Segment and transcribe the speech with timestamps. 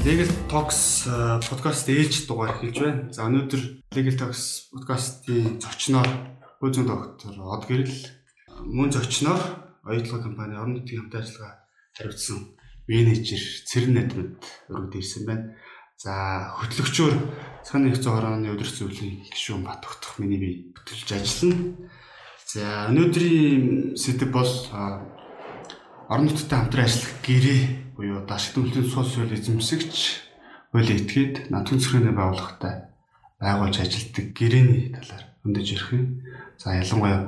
[0.00, 1.04] Legal Talks
[1.44, 3.12] подкаст ээлж дугаар хэлж байна.
[3.12, 6.08] За өнөөдөр Legal Talks подкастын зочноор
[6.56, 8.08] Бөөзөн доктор Од Гэрэл
[8.64, 9.44] мөн зочноор
[9.84, 12.56] оюутлага компани орон нутгийн хамт ажиллагаа хариуцсан
[12.88, 14.40] менежер Цэрэн Надмад
[14.72, 15.52] өргөд ирсэн байна.
[16.00, 17.14] За хөтлөгчөөр
[17.68, 21.76] цааны их зуураны өдөр зөвлөлийн гишүүн Батгах миний бие хөтлөж ажиллана.
[22.48, 24.48] За өнөөдрийн сэдэв бол
[26.10, 27.60] орон нутгийн хамтран ажиллах гэрээ
[27.94, 29.94] буюу дашиг төлөвлөлийн сул суурь эзэмсэгч
[30.74, 32.74] хуулийн этгээд намтгийн цэцгэрийн байгууллагатай
[33.38, 36.04] байгуулж ажилладаг гэрээний талаар өндөж ярих юм.
[36.58, 37.20] За ялангуяа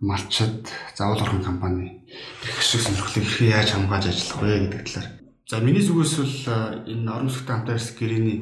[0.00, 0.64] малчид
[0.96, 2.00] заавал орхон компани
[2.40, 5.08] их шиг сонирхлыг хэрхэн яаж хамгааж ажиллах вэ гэдэг талаар.
[5.44, 6.36] За миний зүгээс бол
[6.88, 8.38] энэ орон нутгийн хамтаа ирсэн гэрээний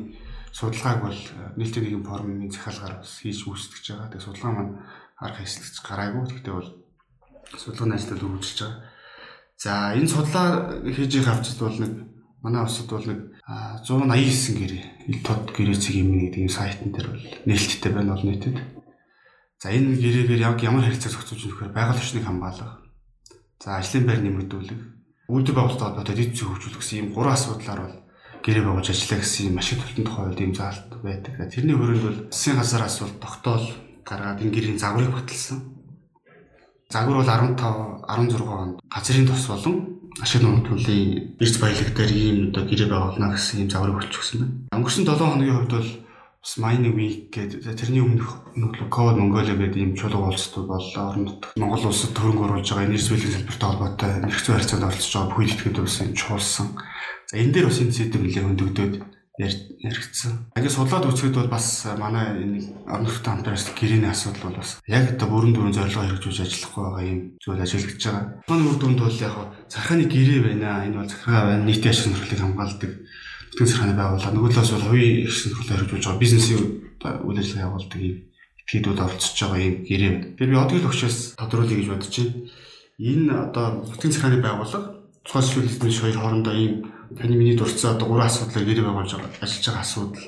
[0.55, 1.21] судалгааг бол
[1.59, 4.11] нийтийн нэгэн форумын захиалгаар бас хийж үүсгэж байгаа.
[4.15, 4.73] Тэгээ судалгаа маань
[5.19, 6.23] харах хэсэгч гараагүй.
[6.31, 6.71] Гэхдээ бол
[7.59, 8.79] судалгааны ажлууд үргэлжилж байгаа.
[9.59, 11.93] За энэ судлаа хийж их авчид бол нэг
[12.47, 17.09] манай улсад бол нэг 189 гэрээ ил тод гэрээ цэг юм гэдэг юм сайтн дээр
[17.11, 18.55] бол нээлттэй байна бол нийтэд.
[19.59, 22.87] За энэ гэрээгээр яг ямар хэрэгцээ зохицуулж өгөхөөр байгаль орчныг хамгаалах.
[23.59, 24.83] За ажлын байр нэмэгдүүлэх,
[25.27, 27.97] үйлдвэр байгуулалтад бодоод эд зүй хөгжүүлэх гэсэн ийм гурван асуудлаар бол
[28.47, 31.35] гэрээ байгуулж ажиллах гэсэн юм ашиг төлтөнд тухайд ийм заалт байдаг.
[31.51, 33.67] Тэрний хүрээнд бол засгийн газараас бол тогтоол
[34.07, 35.78] гаргаад энэ гэрийн загварыг баталсан.
[36.89, 37.61] Загвар бол 15
[38.09, 39.77] 16 онд газрын тос болон
[40.25, 44.81] ашиг нуудлын эрс баялаг дээр ийм одоо гэрээ байгуулна гэсэн ийм загварыг болчихсон байна.
[44.81, 45.91] Өнгөрсөн 7 хоногийн хувьд бол
[46.41, 51.05] бас mining week гэдэг тэрний өмнөх нөгөө код Mongolia гэдэг ийм чулуу уулзтууд боллоо.
[51.13, 55.29] Орон нутг Монгол улсад төрөнг оруулж байгаа энерги зөвлөлийн салбартай холбоотой нөхцөл харилцаанд оролцож байгаа
[55.29, 56.67] бүхий итгэдэг бас юм чуулсан.
[57.29, 58.93] За энэ дээр бас энэ сэдв нэлээд хөндөгдөд
[59.39, 60.51] яригдсан.
[60.59, 62.59] Ингээд судлаад үзэхэд бол бас манай энэ
[62.91, 67.21] нутгийн хамтраас гэрээний асуудал бол бас яг одоо бүрэн дүүрэн зорилгоо хэрэгжүүлж ажиллахгүй байгаа юм
[67.39, 68.25] зүйл ажиглагдж байгаа.
[68.43, 69.35] Тухайн үр дүнд бол яг
[69.71, 70.83] захааны гэрээ байна.
[70.91, 71.65] Энэ бол захиргаа байна.
[71.71, 72.93] Нийтийн ашиг сонирхлыг хамгаалдаг
[73.55, 74.35] бүтгэн захааны байгууллага.
[74.35, 76.63] Нөгөө талаас бол хувийн ашиг сонирхлыг хэрэгжүүлж байгаа бизнесийн
[76.99, 78.17] үйл ажиллагаа явуулдаг юм
[78.67, 80.13] этгээдүүд оролцож байгаа юм гэрээ.
[80.35, 82.35] Тэгэхээр би одгийн өгчөөс тодруулъя гэж бодож байна.
[82.99, 86.75] Энэ одоо бүтгэн захааны байгууллага тухайн шүүлтний хоёр хоорондоо ийм
[87.17, 90.27] таны миний дурдсан одоо гурван асуудлыг гэрээ байгуулж ажиллаж байгаа асуудал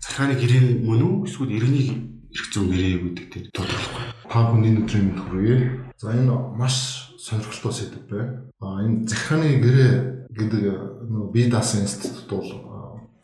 [0.00, 1.88] захиргааны гэрээ мөн үү эсвэл иргэний
[2.32, 4.04] эрх зүйн гэрээ гэдэг дээр тодорхойлохгүй.
[4.28, 5.58] Та бүхний өдрийн мэнд хүргэе.
[5.96, 6.76] За энэ маш
[7.18, 8.44] сонирхолтой сэдв байна.
[8.60, 9.92] А энэ захиргааны гэрээ
[10.30, 10.62] гэдэг
[11.08, 12.48] нөгөө бие даасан институт бол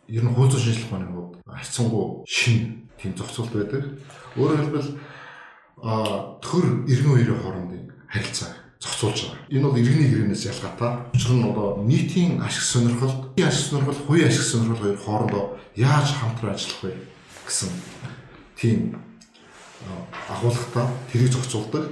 [0.08, 3.82] ер нь хуучин шинжилгээ ухааны хувьд хайцсангу шин тийм зохицуулт байдаг.
[4.36, 4.90] Өөрөөр хэлбэл
[5.84, 5.92] а
[6.40, 8.55] төр иргэн хоёрын хоорондын харилцаа
[8.86, 9.50] зохицуулж байгаа.
[9.50, 10.92] Энэ бол иргэний гэрээнээс ялгаатай.
[11.14, 16.54] Учир нь одоо нийтийн ашиг сонирхол, ашиг сонирхол, хувийн ашиг сонирхол хоёр хоорондоо яаж хамтран
[16.54, 16.94] ажиллах вэ
[17.46, 17.70] гэсэн
[18.54, 18.78] тийм
[20.30, 21.84] агуулгатай тэрийг зохицуулдаг.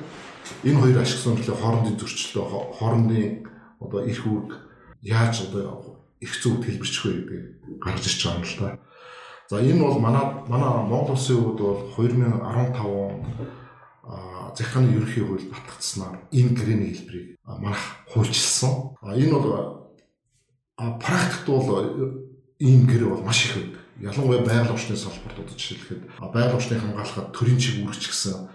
[0.63, 2.45] Энэ хоёр ашиг сонирхлын хоорондын зөрчилдөө
[2.79, 3.49] хоорондын
[3.81, 4.53] одоо эрх үүрэг
[5.03, 8.79] яаж одоо эрх зүйд хэлбэрчих вэ гэдэг гарч ирж байгаа юм л та.
[9.51, 13.25] За энэ бол манай манай Монгол улсын хувьд бол 2015 онд
[14.57, 18.95] захиргааны ерөнхий хууль батгдсанаар энэ грэний хэлбэрийг манайх хуульчилсан.
[19.03, 19.49] Энэ бол
[20.79, 21.69] практикт бол
[22.59, 23.81] ийм гэрээ бол маш их байдаг.
[24.01, 28.49] Ялангуяа байгаль орчны салбарт одоо жишээлхэд байгаль орчныг хамгаалахад төрийн чиг үүрэгч гэсэн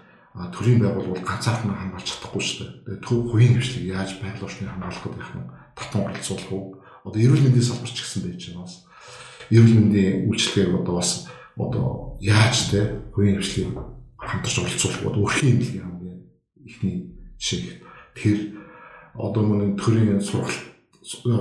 [0.52, 3.00] төрийн байгууллагууд ганцаархан хамгаалж чадахгүй шүү дээ.
[3.02, 5.44] Тэгээ хувийн хвшлийг яаж байгаль орчныг хамгаалах гэх юм
[5.74, 6.64] татан оролцуулах уу?
[7.04, 8.76] Одоо эрүүл мэндийн салбарч гэсэн байж байгаа бас.
[9.48, 11.10] Эрүүл мэндийн үйлчлэгийг одоо бас
[11.56, 11.86] одоо
[12.20, 12.80] яаж те
[13.16, 13.74] хувийн хвшлийг
[14.20, 16.20] хамтарч оролцуулах бод өрхийн имлэгийн хамгийн
[16.64, 16.96] ихний
[17.40, 17.80] жишээ.
[18.14, 18.38] Тэр
[19.14, 20.60] одоо мөн төрийн сургалт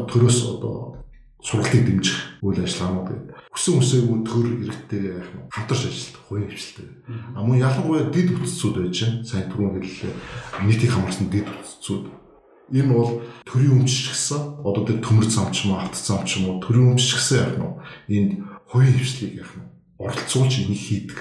[0.07, 1.03] төрөөс одоо
[1.44, 3.35] сургалтыг дэмжих үйл ажиллагаанууд гэдэг.
[3.51, 5.03] Хүсэн хүсээгүй төр иргэдтэй
[5.51, 6.88] хамтарч ажилладаг хувийн хвшилтэй.
[7.35, 9.23] А мөн ялангуяа дид бүтцүүд байж байна.
[9.23, 10.13] Сайн түрүүн хэллээ.
[10.67, 12.03] Нийтийг хамарсан дид бүтцүүд.
[12.69, 16.38] Энэ бол төрийн өмчч гэсэн одоо тэр төмөр зам ч юм уу, авт зам ч
[16.38, 17.66] юм уу төрийн өмчч гэсэн яах нь
[18.13, 18.31] энд
[18.69, 19.66] хувийн хвшлийг яах нь
[19.97, 21.19] оролцуулж энийг хийдэг.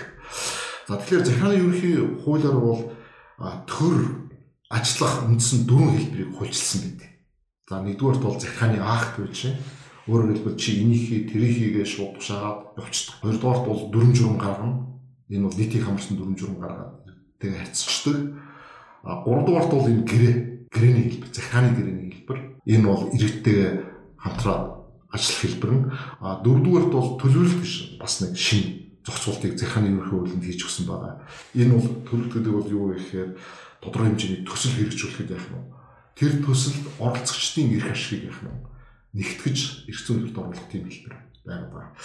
[0.88, 2.80] За тэгэхээр захиргааны ерөнхий хуулиар бол
[3.68, 4.24] төр
[4.72, 7.10] ажиллах үндсэн дөрвөн хэлбэрийг хуульчилсан гэдэг.
[7.68, 9.60] За нэгдүгээрт бол захиргааны акт шин.
[10.08, 10.80] Өөрөөр хэлбэл чи
[11.28, 13.20] тэрийг хийгээ шууд тушаагаад явчихдаг.
[13.20, 14.88] Хоёрдугаарт бол дүрм журам гаргана.
[15.28, 16.92] Энэ бол нийтийн хамарсан дүрм журам гаргаад
[17.36, 18.16] тэгээ харьцчихдаг.
[19.04, 20.34] А гуравдугаарт бол энэ гэрээ,
[20.72, 22.38] гэрээний хэлбэр, захиргааны гэрээний хэлбэр.
[22.64, 23.70] Энэ бол иргэдтэйгээ
[24.16, 24.64] хамтраад
[25.12, 25.84] ажиллах хэлбэр нь.
[26.24, 28.77] А дөрөвдүгээрт бол төлөвлөлт гэж бас нэг шин
[29.08, 31.24] зохицуултыг захааны ерөнхий хуулинд хийж өгсөн байгаа.
[31.56, 33.30] Энэ бол төлөвлөлт гэдэг бол юу вэ гэхээр
[33.80, 35.64] тодорхой хэмжээний төсөл хэрэгжүүлэхэд яах нь
[36.12, 38.60] тэр төсөлд оролцогчдын эрх ашигыг яах нь
[39.16, 39.58] нэгтгэж
[39.88, 41.16] эрх зүйн төлөвт оруулах тийм хэлбэр
[41.48, 41.96] байгаа.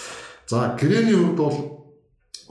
[0.48, 1.58] За гэрээний хувьд бол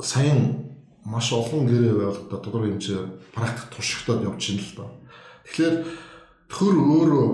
[0.04, 3.00] саяхан маш олон гэрээ байгууллагад тодорхой хэмжээ
[3.32, 4.86] практик туршигтаад явж байна л да.
[5.48, 5.76] Тэгэхээр
[6.52, 7.28] төр өөрөө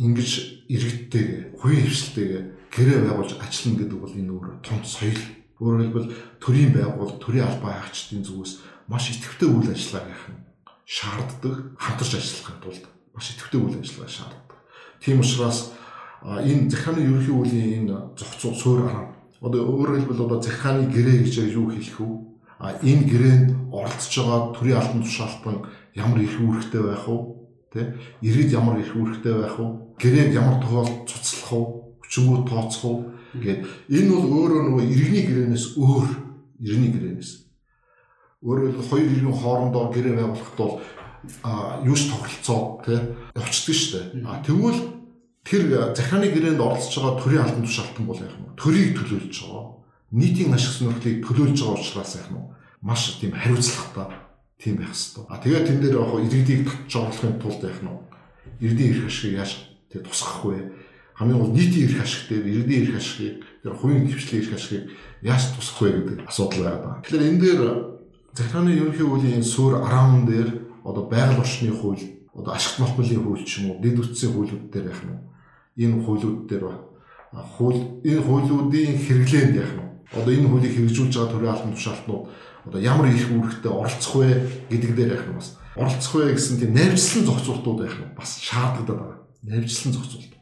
[0.00, 0.30] ингэж
[0.68, 2.42] иргэдтэйгээ, хувийн хвшилтэйгээ
[2.74, 5.22] гэрээ байгуулж ажиллана гэдэг бол энэ өөр том соёл.
[5.64, 6.12] Өөрөөр хэлбэл
[6.44, 8.52] төрийн байгуул, төрийн албан хаагчдын зүгээс
[8.92, 10.44] маш идэвхтэй үйл ажиллагаа хийх нь
[10.84, 12.84] шаарддаг, хамтарч ажиллахын тулд
[13.16, 14.58] маш идэвхтэй үйл ажиллагаа шаарддаг.
[15.00, 15.72] Тийм учраас
[16.20, 19.14] энэ захааны ерөнхий үеийн энэ зохицол суурь арга
[19.44, 22.12] одоо өөрөөр хэлбэл одоо захааны гэрээ гэж юу хэлэх вэ?
[22.60, 25.56] А энэ гэрээнд оролцож байгаа төрийн албан тушаалтан
[25.92, 27.16] ямар их үүрэгтэй байх вэ?
[27.72, 27.80] Тэ?
[28.24, 29.66] Иргэд ямар их үүрэгтэй байх вэ?
[30.00, 31.83] Гэрээг ямар тохиолдолд цуцлах вэ?
[32.04, 32.96] Хүчингүү тооцох вэ?
[33.44, 33.60] Гэт
[33.90, 36.06] энэ бол өөрөө нөгөө иргэний гэрээнээс өөр
[36.62, 37.30] иргэний гэрээнээс
[38.44, 40.74] өөрөөр хэлбэл хоёр иргэн хоорондоо гэрээ байгуулахад бол
[41.88, 43.00] юуш тоглолцоо тий
[43.32, 44.28] явцдаг шүү дээ.
[44.28, 44.80] А тэгвэл
[45.44, 45.62] тэр
[45.96, 49.64] захааны гэрээнд оролцож байгаа төрийн албан тушаалтан бол яг нь төрийг төлөөлж байгаа.
[50.12, 52.44] Нийтийн ашиг сонирхлыг төлөөлж байгаа учраас яг нь
[52.84, 54.08] маш тийм хариуцлагатай
[54.60, 55.24] тийм байх хэрэгтэй.
[55.32, 57.96] А тэгээд тэн дээр яг иргэдийг татж оруулахын тулд яг нь
[58.60, 59.52] иргэдийн эрх ашигыг яаж
[59.88, 60.58] тэг тусгах вэ?
[61.14, 64.90] Хамгийн гол нийтийн эрх ашиг дээр иргэдийн эрх ашигыг тэр хувийн хвшлийн эрх ашигыг
[65.22, 66.98] яаж тусгах вэ гэдэг асуудал байна.
[67.06, 67.60] Тэгэхээр энэ дээр
[68.34, 70.48] захааны ерөнхий хуулийн суурь 10 дээр
[70.82, 72.02] одоо байгаль орчны хууль,
[72.34, 75.22] одоо ашигт малбарын хууль ч юм уу, дэд үтсийн хуулиуд дээр яг нь
[75.86, 76.64] энэ хуулиуд дээр
[77.30, 82.24] хууль энэ хуулиудын хэрэглээнд яах нь одоо энэ хуулийг хэрэгжүүлж байгаа төрийн албан тушаалтнууд
[82.66, 84.30] одоо ямар их үүрэгтэй оролцох вэ
[84.70, 88.96] гэдэг дээр яах нь бас оролцох вэ гэсэн тийм найрчлан зохицуултууд яах нь бас шаардлагатай
[88.98, 89.18] байна.
[89.42, 90.33] Найрчлан зохицуулт.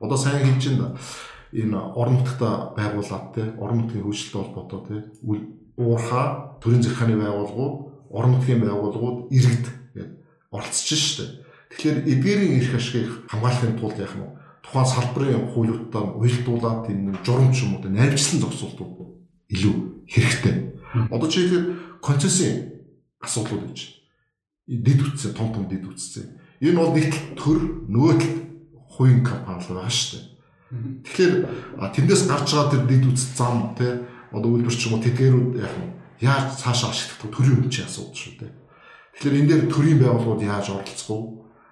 [0.00, 0.96] Одоо сайн хэлж байна
[1.52, 4.96] энэ орон нутгата байгуулад те орон нутгийн хөгжилтэй холбоотой те
[5.76, 7.76] уурхаа төрийн захиргааны байгууллагууд
[8.10, 10.08] орон нутгийн байгууллагууд иргэд гэдэг
[10.52, 11.24] оролцож штэ.
[11.72, 14.28] Тэгэхээр эдгээрийн эрх ашигыг хамгаалахын тулд яах нь
[14.64, 18.92] тухайн салбарын хуулиудтай уялдуулаад энэ журамч юм уу найрчлан зогсуултууд
[19.48, 19.74] илүү
[20.04, 20.56] хэрэгтэй.
[21.08, 21.64] Одоо чи ихээр
[22.04, 22.56] концессийн
[23.24, 23.80] асуудлууд гэж
[24.68, 26.36] дэд үтсэн том том дэд үтсэн.
[26.60, 27.58] Энэ бол нэг төр
[27.88, 28.47] нөгөө тал
[28.98, 30.26] хувийн компани байгаа шүү дээ.
[31.06, 31.34] Тэгэхээр
[31.94, 34.02] тэндээс гарч байгаа тэр дэд үтс зам те
[34.34, 38.34] одоо үйлдвэр ч юм уу тэтгэрүүд яг нь яаж цаашаа ашиглах төрийн өмчийн асуудал шүү
[38.42, 38.52] дээ.
[39.14, 41.18] Тэгэхээр энэ дээр төрийн байгууллагууд яаж оролцох вэ?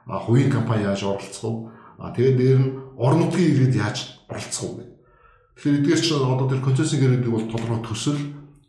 [0.06, 1.58] А хувийн компани яаж оролцох вэ?
[1.98, 3.98] А тэгээд дээр нь орон нутгийн иргэд яаж
[4.30, 4.84] оролцох вэ?
[5.58, 8.20] Тэгэхээр эдгээр чинь одоо тэр концессийн гэрээдэг бол тодорхой төсөл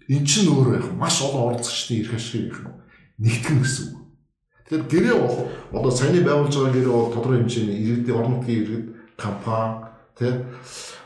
[0.10, 2.60] эн чинь өөрөө яг маш олон оролцогчдын эрх ашиг их
[3.20, 4.07] нэгтгэн гэсэн үг.
[4.68, 5.38] Тэгэхээр гэрээ бол
[5.80, 8.86] одоо саяны байгуулж байгаа гэрээ бол тодорхой хэмжээний иргэдийн орон нутгийн иргэд
[9.16, 9.88] компани
[10.20, 10.32] тий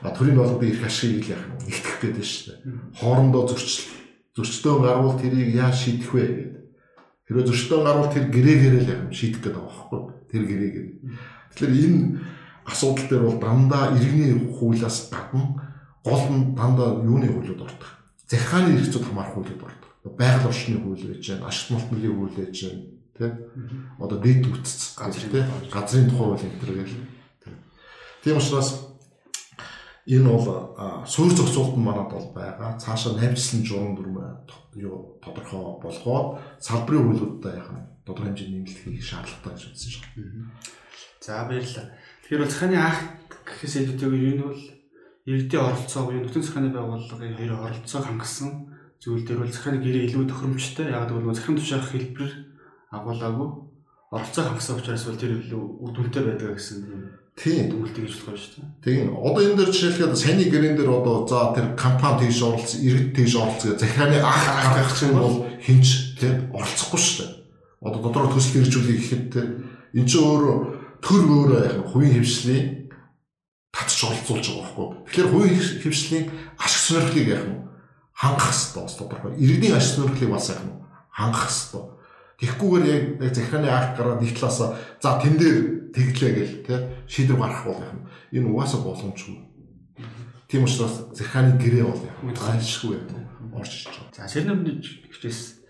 [0.01, 2.59] төрийн байгууллагын эрх ашигыг л яг нэгтгэх гэдэг шүү дээ.
[2.97, 3.85] Хоорондоо зөрчил
[4.33, 6.49] зөрчилдөөн гарвал тэрийг яаж шийдэх вэ гэдэг.
[7.29, 10.01] Хэрвээ зөрчилдөөн гарвал тэр гэрээгээр л яг шийдэх гэдэг байгаа байхгүй.
[10.31, 10.87] Тэр гэрээгээр.
[11.53, 12.01] Тэгэхээр энэ
[12.65, 15.43] асуудал дээр бол дандаа иргэний хуулиас гадна
[16.01, 17.89] гол нь дандаа юуны хуулиуд ордог.
[18.25, 19.89] Захааны эрх зүйд хамаарах хуулиуд ордог.
[20.17, 22.81] Байгаль орчны хууль байж байна, ашигт малтмын хууль байж байна,
[23.21, 23.93] тийм.
[24.01, 26.97] Одоо дэд үтц газрын газрын тухай хууль энэ төр гэл.
[28.23, 28.91] Тийм учраас
[30.09, 32.77] энэ бол суурь зохицуулт нь манад бол байгаа.
[32.81, 34.17] Цаашаа найвчлсан журам дүрм
[34.75, 40.05] юу тодорхой болгоод салбарын хуулиудтай яхаа тодорхой хэмжээний нэмэлт хийх шаардлагатай гэж үзсэн шээ.
[41.21, 41.85] За баярлалаа.
[42.25, 42.99] Тэгэхээр захааны анх
[43.45, 44.63] гэхээс илүүтэйгээр энэ бол
[45.29, 48.49] иргэдийн оролцоо буюу нутгийн захааны байгууллагын хоёр оролцоог хангасан
[48.97, 50.89] зүйл дээр бол захааны гэрээ илүү тохиромжтой.
[50.89, 52.31] Яг гэвэл захиран тушаах хэлбэр
[52.91, 53.49] агуулаагүй
[54.11, 56.79] оролцоо хангасан учраас бол тэр илүү үр дүнтэй байдаг гэсэн
[57.39, 58.67] тийм дүгнэлтийг хийж болох шүү дээ.
[58.83, 59.15] Тийм.
[59.15, 63.33] Одоо энэ дээр жишээлхэд саяны гэрээн дээр одоо за тэр компани тийш оролцсон, иргэд тийш
[63.39, 65.87] оролцсон гэх захааны анх гаргах чинь бол хинч
[66.19, 67.31] тийм оролцохгүй шүү дээ.
[67.87, 69.47] Одоо дотроо төсөл хэрэгжүүлэх гэхэд тийм
[69.95, 70.57] эн чинь өөрөө
[70.99, 71.23] төр
[71.55, 72.91] яг хувийн хөвшлийн
[73.71, 74.87] татч оролцуулж байгаа байхгүй.
[75.07, 76.25] Тэгэхээр хувийн хөвшлийн
[76.59, 77.63] ашиг сонирхлыг яг нь
[78.11, 79.31] хангах хэрэгтэй бас тодорхой.
[79.39, 80.75] Иргэний ашиг сонирхлыг бас яг нь
[81.09, 81.83] хангах хэрэгтэй.
[82.41, 85.57] Тэгэхгүйгээр яг захиргааны акт гараад нэг талаасаа за тэн дээр
[85.93, 87.93] тэглээ гэл тэ шийдвэр гаргах бол яг
[88.33, 89.37] энэ угаасаа боломжгүй.
[90.49, 92.97] Тийм учраас захиргааны гэрээ бол яг гайшгүй
[93.53, 94.17] орж ирж байгаа.
[94.17, 94.83] За сэрнэмж
[95.13, 95.61] хичээс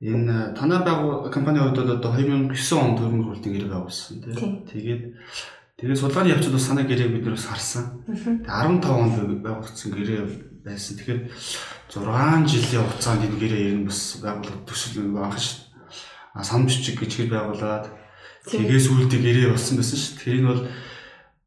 [0.00, 4.62] Энэ танай байгуу компани хувьд бол одоо 2009 онд төрийн хурдын гэрээ байгуулсан тийм.
[4.70, 5.02] Тэгээд
[5.74, 8.06] тэгээд судалгааны явцад бас санаа гэрээ бид нэрс харсан.
[8.06, 10.22] Тэгээд 15 онд байгуулсан гэрээ
[10.74, 10.96] байсан.
[10.98, 11.20] Тэгэхээр
[11.88, 15.70] 6 жилийн хугацаанд энэ гэрээ ер нь бас байгуулалт төсөл нэг анх ш.
[16.34, 17.88] А сан бичиг гэж хэл байгуулад
[18.44, 20.16] тэгээс үүлдээ гэрээ болсон байсан ш.
[20.20, 20.62] Тэр энэ бол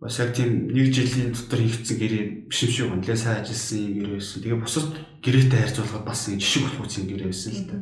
[0.01, 3.94] бас яг тийм нэг жилийн дотор хийгдсэн гэрээ биш юм шиг үнэлээ сайн ажилласан юм
[4.01, 4.40] гэрээ байсан.
[4.42, 4.88] Тэгээ бусад
[5.22, 7.82] гэрээтэй харьцуулахад бас энэ жишг болох үс юм гэрээ байсан л дээ.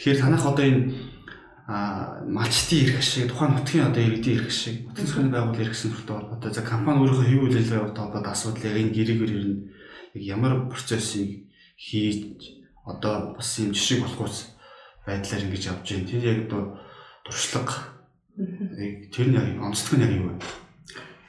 [0.00, 0.82] Тэгэхээр танах одоо энэ
[1.66, 6.16] а малчтын эрх ашиг тухайн нутгийн одоо иргэдийн эрх ашиг нутгийн захиргааны байгууллага эрх сонирхолтой
[6.16, 9.73] холбоотой за компани өөрийнхөө хэв үйлдвэртэй холбоотой асуудлыг энэ гэрээгээр ер нь яг
[10.14, 14.54] ямар процессыг хийж одоо бас юм жишг болохгүйс
[15.06, 16.08] байдлаар ингэж явж байна.
[16.08, 16.78] Тэр яг одоо
[17.24, 17.74] туршлага
[18.36, 20.38] тэр нь яг онцлог нь яг юу вэ?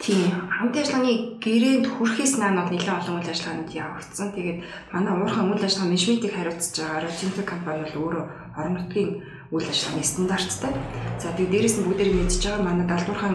[0.06, 0.30] Тийм.
[0.54, 4.38] Хамт ажиллагааны гэрээнд хүрэхээс наанууд нэлээд олон үйл ажиллагаанд явагдсан.
[4.38, 4.60] Тэгээд
[4.94, 9.12] манай уурхайн үйл ажиллагаа менежментийг хариуцж байгаа Rotinto компани бол өөрөө орон нутгийн
[9.50, 10.74] үйл ажиллагааны стандарттай.
[11.18, 13.34] За тэгээд дээрэс нь бүгдээр мэдж байгаа манай далдуурхан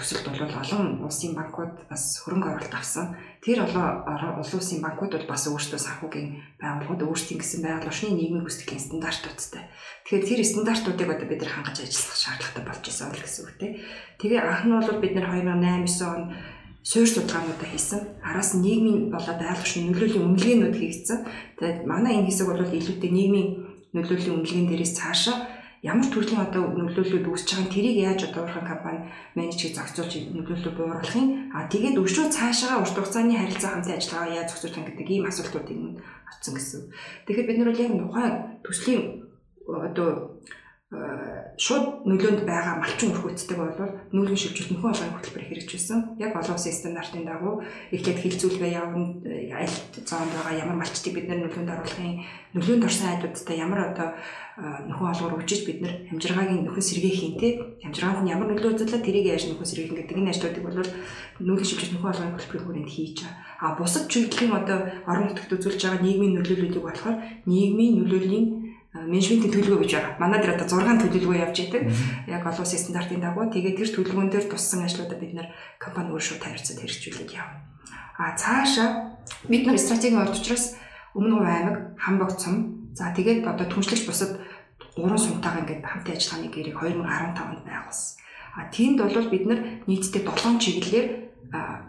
[0.00, 3.12] төсөлд бол олон улсын банкуд бас хөрөнгө оруулалт авсан.
[3.44, 8.44] Тэр олон улсын улсын банкуд бол бас өөрсдөө санхүүгийн байгууллагууд өөрсдийн гэсэн байгаль орчны нийгмийн
[8.48, 9.68] хүсдэлийн стандартуудтай.
[10.08, 13.72] Тэгэхээр тэр стандартуудыг одоо бид нар хангаж ажиллах шаардлагатай болж л гэсэн үг тийм.
[14.16, 16.22] Тэгээ анх нь бол бид нар 2008 он
[16.80, 18.00] суурь судалгаануудаа хийсэн.
[18.24, 21.18] Араас нийгмийн болоод байгаль орчны нөлөөлийн үнэлгээнүүд хийгдсэн.
[21.60, 23.48] Тэгээд манай энэ хэсэг бол илүүтэй нийгмийн
[23.92, 29.00] нөлөөлийн үнэлгээнд дээрээс цаашаа ямар төрлийн одоо нөлөөллүүд үүсэж байгааг тэрийг яаж одоо урхан компани
[29.32, 34.48] менежийг зохицуулж нөлөөллөө бууруулах юм а тэгээд өшөө цаашаа урт хугацааны харилцаа хамтын ажиллагаа яаж
[34.52, 35.96] зохицуулах юм гэдэг ийм асуултуудыг нь
[36.28, 36.80] авсан гэсэн.
[37.24, 39.02] Тэгэхээр бид нар яг тухайн төслийн
[39.64, 40.29] одоо
[40.90, 46.18] шууд нөлөөнд байгаа малчин өрхөөцдөг бол нүүлгэн шилжүүлэлт нөхөн олонний хөтөлбөр хэрэгжүүлсэн.
[46.18, 47.62] Яг олон улсын стандартын дагуу
[47.94, 49.22] эхлээд хилцүүлгээ явна
[49.54, 52.26] аль зоонд байгаа ямар малчтыг бид нөлөөнд оруулахын
[52.58, 54.18] нөлөөнд орсон айдуудтай ямар одоо
[54.90, 57.48] нөхөн олгоор үжиж бид нар хамжиргагийн нөхөн сэргээ хийн тэ
[57.86, 60.74] хамжиргаанд нь ямар нөлөө үзүүлээ тэрийг яаж нөхөн сэргээх гэдэг энэ ажлуудыг бол
[61.38, 63.38] нүүлгэн шилжүүлэлт нөхөн олонний хөтөлбөрийн хүрээнд хийж байгаа.
[63.62, 67.16] А бусад чиглэлийн одоо орон нутагт үзүүлж байгаа нийгмийн нөлөөллүүдийг болохоор
[67.46, 68.46] нийгмийн нөлөөллийн
[68.94, 70.18] менежментийн төлөвлөгөө гэж байгаа.
[70.18, 71.82] Манай дээр одоо 6 төлөвлөгөө явж идэг.
[72.26, 76.24] Яг олон улсын стандартын дагуу тэгээд тэр төлөвлөгөөн дээр туссан ажлуудаа бид нэр компани өөр
[76.26, 77.70] шууд тавьцад хэрэгжүүлээд явна.
[78.18, 79.14] А цаашаа
[79.46, 80.74] бид нар стратегийн орд учраас
[81.14, 84.42] өмнө говь аймаг, Хамбогт цум, за тэгээд одоо түншлэгч бусад
[84.98, 88.18] гурван сумтайгаа ингээд хамтын ажиллагааны гэрийг 2015 онд байгуулсан.
[88.58, 91.06] А тиймд бол бид нар нийтдээ 7 чиглэлээр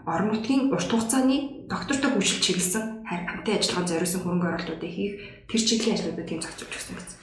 [0.06, 5.14] орон нутгийн урт хугацааны доктортой хөгжил чиглэсэн хамтын ажиллагаанд зориулсан хөрөнгө оруулалтуудыг хийх
[5.48, 7.18] тэр чиглийн ажлуудыг тийм зохицуулж өгсөн гэсэн.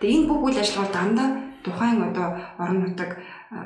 [0.00, 1.28] Тэгээ энэ бүх үйл ажиллагаа дандаа
[1.64, 3.10] тухайн одоо орон нутаг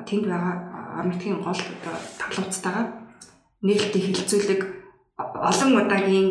[0.08, 0.54] тэнд байгаа
[1.00, 2.86] орон нутгийн гол одоо тавлууцтайгаа
[3.64, 4.62] нээлттэй хилцүүлэг
[5.16, 6.28] олон удаагийн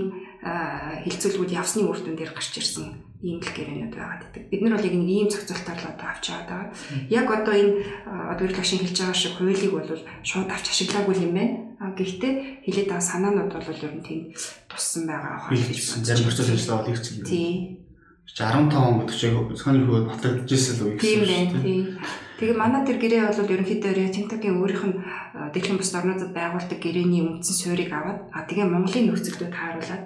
[1.04, 4.44] хилцүүлгүүд явсны үр дүн дээр гарч ирсэн ийм л гэрээнүүд байгаад байдаг.
[4.54, 6.70] Бид нар бол яг нэг ийм зохицуултаар л одоо авч яваад байгаа.
[7.10, 7.74] Яг одоо энэ
[8.06, 9.90] одоо эрх ашиг хэлж байгаа шиг хуулийг бол
[10.22, 11.56] шууд авч ашиглаагүй юм байна.
[11.82, 12.34] А гэхдээ
[12.70, 14.22] хилээд байгаа санаанууд бол ер нь тийм
[14.70, 16.06] туссан байгаа хол гэж байна.
[16.06, 17.26] Зарим процесс ажиллагаа бол их зүйл.
[17.26, 17.58] Тийм.
[18.26, 20.98] 15 он гэдэг чинь зөвхөн хөө батлагдчихсэн л үе.
[21.02, 21.54] Тийм байна.
[21.66, 21.82] Тийм.
[22.36, 24.98] Тэгээ манай тэр гэрээ бол ерөнхийдөө Тинтагийн өөрийнх нь
[25.56, 30.04] дэлхийн бус орнуудад байгуулдаг гэрээний үндсэн суурийг аваад а тэгээ Монголын нөхцөлдөө тааруулаад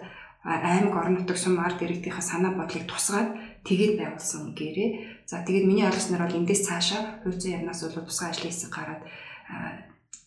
[0.50, 3.30] аймаг орон нутаг сум ард иргэдийнхээ санаа бодлыг тусгаад
[3.68, 4.90] тэгээд байгуулсан гэрээ.
[5.30, 9.02] За тэгээд миний ойлгосноор бол эндээс цаашаа хувь зүйн яамнаас бол тусгай ажлын хэсэг гараад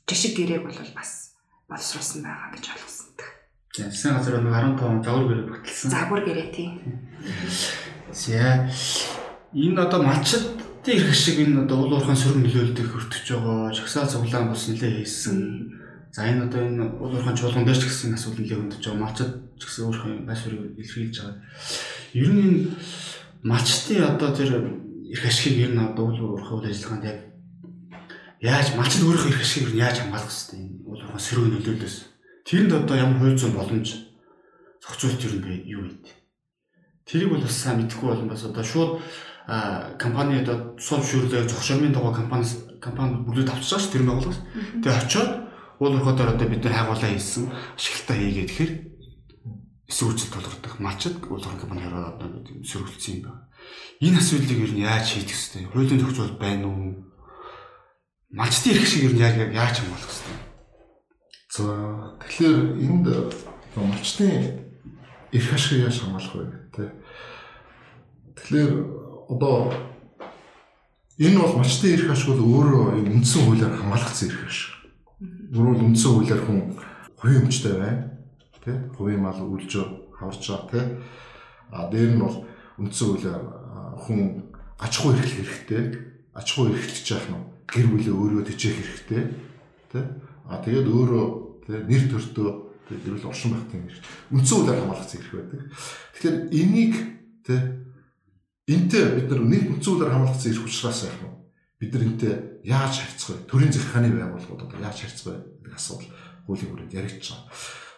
[0.07, 1.35] жишг гэрээг бол бас
[1.67, 3.09] боловсруулсан байгаа гэж ойлгосон.
[3.73, 5.91] За засгийн газар нэг 15 он загвар гэрээ бүтэлсэн.
[5.91, 6.73] Загвар гэрээ тийм.
[8.13, 8.69] За
[9.57, 10.45] энэ одоо малчд
[10.85, 13.73] их шиг энэ одоо уул уурхайн сөрөг нөлөөлдөг хөртөж байгаа.
[13.73, 15.73] Жагсаал цуглаан бус нэлээ хийсэн.
[16.13, 19.01] За энэ одоо энэ уул уурхайн чуулган дээр ч гэсэн асуудал нэлээ хөндөж байгаа.
[19.01, 19.31] Малчд
[19.63, 21.39] ч гэсэн өөрийнхөө байр суурийг илэрхийлж байгаа.
[22.19, 22.61] Ер нь энэ
[23.47, 24.51] малчтын одоо тэр
[25.07, 27.19] их ашигыг ер нь одоо уул уурхайн үйл ажиллагаанд яг
[28.43, 31.97] яаж малчд өөрийнхөө их ашигыг яаж хамгаалах хэвтэй энэ уул уурхайн сөрөг нөлөөлөөс.
[32.43, 33.89] Тэрэнд одоо ямар хууль зүйн боломж
[34.83, 35.95] зохицуулт ер нь юу вэ?
[37.07, 38.99] Тэрийг бол бас сайн мэдэхгүй болон бас одоо шууд
[39.99, 42.47] компани одоо сул шүүрлээ зогшоомын дугаа компани
[42.83, 44.43] компани бүгд байгаа ш тэр байгууллагаас.
[44.83, 45.31] Тэгээ очиод
[45.79, 48.73] уул уурхайдаар одоо бид нар хайгуулаа хийсэн ашиглалтаа хийгээд тэгэхээр
[49.93, 53.45] эсрэг үйлчлэл тулгардаг малчд уул уурхай компаниар одоо сөргөлдсөн юм байна.
[54.01, 55.69] Энэ асуудлыг ер нь яаж шийдэх вэ?
[55.69, 57.13] Хуулийн зохицуулт байна уу?
[58.33, 60.37] Малчдын эрх шиг ер нь яг яаж хамгаалах вэ?
[61.53, 61.65] За
[62.25, 62.57] тэгэхээр
[62.89, 63.07] энд
[63.77, 64.33] малчдын
[65.37, 66.89] эрх ашиг яаж хамгаалах вэ гэдэг.
[68.41, 68.73] Тэгэхээр
[69.29, 69.77] одоо
[71.21, 74.73] энэ бол малчдын эрх ашиг бол өөрөө үндсэн хуулиар хамгаалагдсан эрх ашиг
[75.53, 76.61] Өөрөөр үндсэн хуулиар хүн
[77.21, 78.12] хувийн өмчтэй байна.
[78.63, 78.95] Тэ?
[78.97, 79.75] Хувийн мал үлж
[80.15, 80.81] хаварч байгаа тэ.
[81.71, 82.47] А дээр нь бол
[82.79, 83.43] үндсэн хуулиар
[83.99, 84.47] хүн
[84.79, 85.83] аж ахуй эрхлэх хэрэгтэй.
[86.35, 89.23] Аж ахуй эрхлэж яах нь гэр бүлээ өөрөө тэжээх хэрэгтэй.
[89.91, 90.01] Тэ?
[90.47, 91.27] А тэгээд өөрөө
[91.67, 92.51] тэ нэр төртөө
[92.91, 94.05] гэр бүл оршин байх тийм хэрэг.
[94.31, 95.61] Үндсэн хуулиар хамгаалагдсан эрх байдаг.
[96.15, 96.95] Тэгэхээр энийг
[97.47, 97.57] тэ
[98.69, 101.35] энтэй бид нар нэг үндсэн хуулиар хамгаалагдсан эрх учраас яах нь
[101.81, 102.33] бид нар энтэй
[102.67, 103.47] яаж харьцах вэ?
[103.51, 105.35] Төрийн захиргааны байгууллагууд одоо яаж харьцах вэ
[105.67, 106.11] гэдэг асуудал
[106.47, 107.49] хуулийн хүрээнд яригдж байгаа.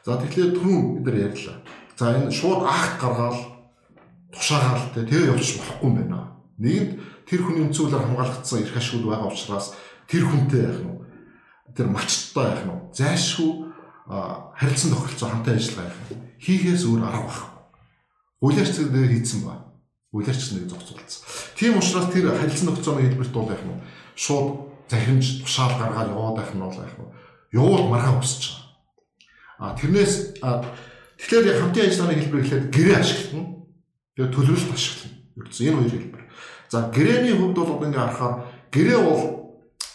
[0.05, 1.57] За тэгэхээр түрүүн бид нар ярьлаа.
[1.97, 3.41] За энэ шууд акт гаргаал
[4.31, 6.21] тушаагаал тэгээ явчих болохгүй юм байна.
[6.61, 6.91] Нэгд
[7.25, 9.73] тэр хүний үнцүүлээр хамгаалагдсан эрх ашигуд байгаа учраас
[10.07, 10.93] тэр хүнтэй яах нь
[11.73, 13.53] тэр мачттай яах нь зайлшгүй
[14.61, 17.51] харилцан тохиролцоо хамтаа ажиллагаа яах нь хийхээс өөр арга байхгүй.
[18.45, 19.65] Хуулиарч дээр хийцэн байна
[20.15, 21.27] Үйлэрч нэг зохицуулсан.
[21.59, 23.83] Тийм учраас тэр харилцан тогтцооны хэлбэрт бол яг нь
[24.15, 27.11] шууд захимж тушаал гаргаад яваад байх нь бол яг нь
[27.51, 28.63] явуул өсөж байгаа.
[29.59, 33.65] А тэрнээс тэгэхээр хамтын ажиллагааны хэлбэр гэхэлэр гэрээ ашиглана.
[34.17, 35.15] Тэгээ төлөвлөлт ашиглана.
[35.39, 36.25] Ердөө энэ хоёр хэлбэр.
[36.71, 38.35] За гэрээний хувьд бол одоо ингээ харахаар
[38.75, 39.23] гэрээ бол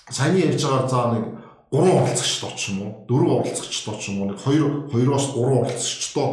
[0.09, 1.25] саяны ярьж байгаа за нэг
[1.69, 6.29] 3 оролцогчдоо ч юм уу, 4 оролцогчдоо ч юм уу, нэг 2 2-оос 3 оролцогчдоо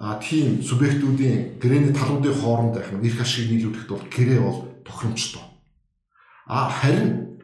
[0.00, 5.42] а тийм субъектүүдийн гэрээний талуудын хооронд байх нь эрх ашиг нийлүүлэхэд бол гэрээ бол тохиромжтой.
[6.46, 7.40] А харин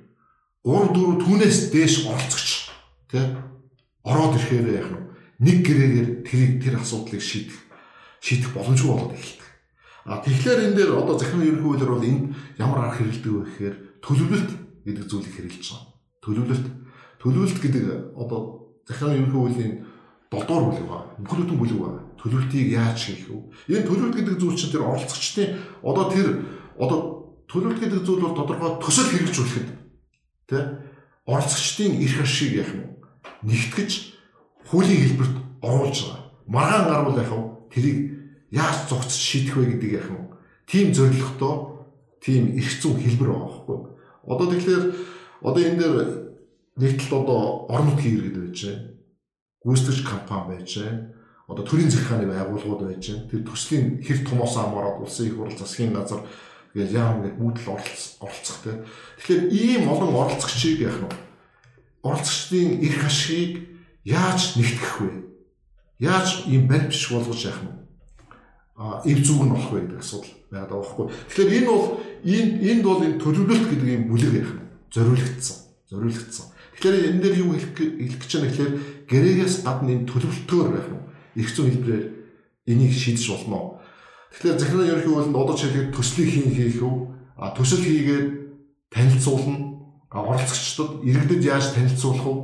[0.63, 2.71] 3 4 түүнээс дээш оролцогч
[3.11, 3.25] тий
[4.05, 5.04] ороод ирэхээр яах нь
[5.45, 7.59] нэг гэрээгээр тэрийг тэр асуудлыг шийдэх
[8.25, 9.51] шийдэх боломжгүй болоод эхэлдэг.
[10.09, 12.25] А тэгэхээр энэ дээр одоо захиргааны ерөнхий хуулиар бол энд
[12.57, 14.51] ямар арга хэрэгэлдэг вэ гэхээр төлөвлөлт
[14.89, 15.93] гэдэг зүйлийг хэрэгжилж байгаа.
[16.25, 16.67] Төлөвлөлт
[17.21, 17.85] төлөвлөлт гэдэг
[18.17, 18.41] одоо
[18.89, 19.73] захиргааны ерөнхий хуулийн
[20.33, 23.37] 7 дугаар бүлэг ба бүхэлдэн бүлэг ба төлөвлөлтийг яаж хийх вэ?
[23.69, 25.49] Энэ төлөвлөлт гэдэг зүйл чинь тэр оролцогчдын
[25.85, 26.27] одоо тэр
[26.81, 26.99] одоо
[27.49, 29.69] төлөвлөлт гэдэг зүйл бол тодорхой төсөл хэрэгжүүлэхэд
[30.49, 30.59] тэ
[31.29, 32.85] оролцогчдын эрх ашиг яах нь
[33.45, 33.91] нэгтгэж
[34.69, 36.21] хуулийн хэлбэрт оруулж байгаа.
[36.47, 37.43] Маргаан гарвал яах вэ?
[37.73, 37.99] Тэрийг
[38.51, 40.25] яаж зогцож шийдэх вэ гэдэг яах нь
[40.67, 41.55] тийм зорилготой
[42.25, 43.79] тийм эрх зүйн хэлбэр байгаа байхгүй.
[44.25, 44.85] Одоо тэгэхээр
[45.45, 45.97] одоо энэ дээр
[46.81, 48.85] нэгтэл одоо орон нутгийн иргэд байж байна.
[49.65, 51.13] Гүйцэтгэгч компани байж байна.
[51.49, 53.29] Одоо төрийн захиргааны байгууллагууд байж байна.
[53.29, 56.25] Тэр төслийн хэр томоос амаараад улсын их хурл засгийн газар
[56.73, 57.77] гэж яам гэж бүгд л
[58.25, 58.73] оролцох те.
[59.21, 61.13] Тэгэхээр ийм олон оролцогчийг яах нь
[62.03, 63.74] оролцогчдын эрх ашигыг
[64.05, 65.11] яаж нэгтгэх вэ?
[65.99, 67.85] Яаж ийм барь биш болгож яах нь
[68.77, 71.07] а эв зүг нь болох вэ гэдэг асуудал байгаад байгаа байхгүй.
[71.31, 71.87] Тэгэхээр энэ бол
[72.27, 75.59] энэ энд бол энэ төлөвлөлт гэдэг юм бүлэг яах нь зориулагдсан.
[75.91, 76.47] Зориулагдсан.
[76.75, 78.73] Тэгэхээр энэ дээр юу хэлэх хэлэх гэж байна гэхээр
[79.07, 81.03] гэрээгээс гадна энэ төлөвлөлтөөр байх нь
[81.39, 82.07] их зүйн хэлбэрээр
[82.67, 83.79] энийг шийдэж болно.
[84.35, 86.97] Тэгэхээр захиргааны ерөнхий хуулинд одоо жишээлбэл төслийг хийн хийх үү?
[87.39, 88.27] А төсөл хийгээд
[88.91, 89.59] танилцуулна.
[90.11, 92.35] А оролцогчдод иргэдэд яаж танилцуулах вэ?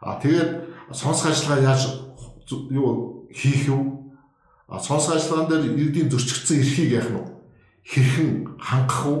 [0.00, 0.50] А тэгээд
[0.92, 1.82] сонсох ажиллагаа яаж
[2.70, 3.78] юу хийх вэ?
[4.68, 7.22] А сонсох ажиллагаан дээр иргэдийн зөрчигдсөн эрхийг яах нь
[7.82, 9.14] хэрхэн хангах вэ?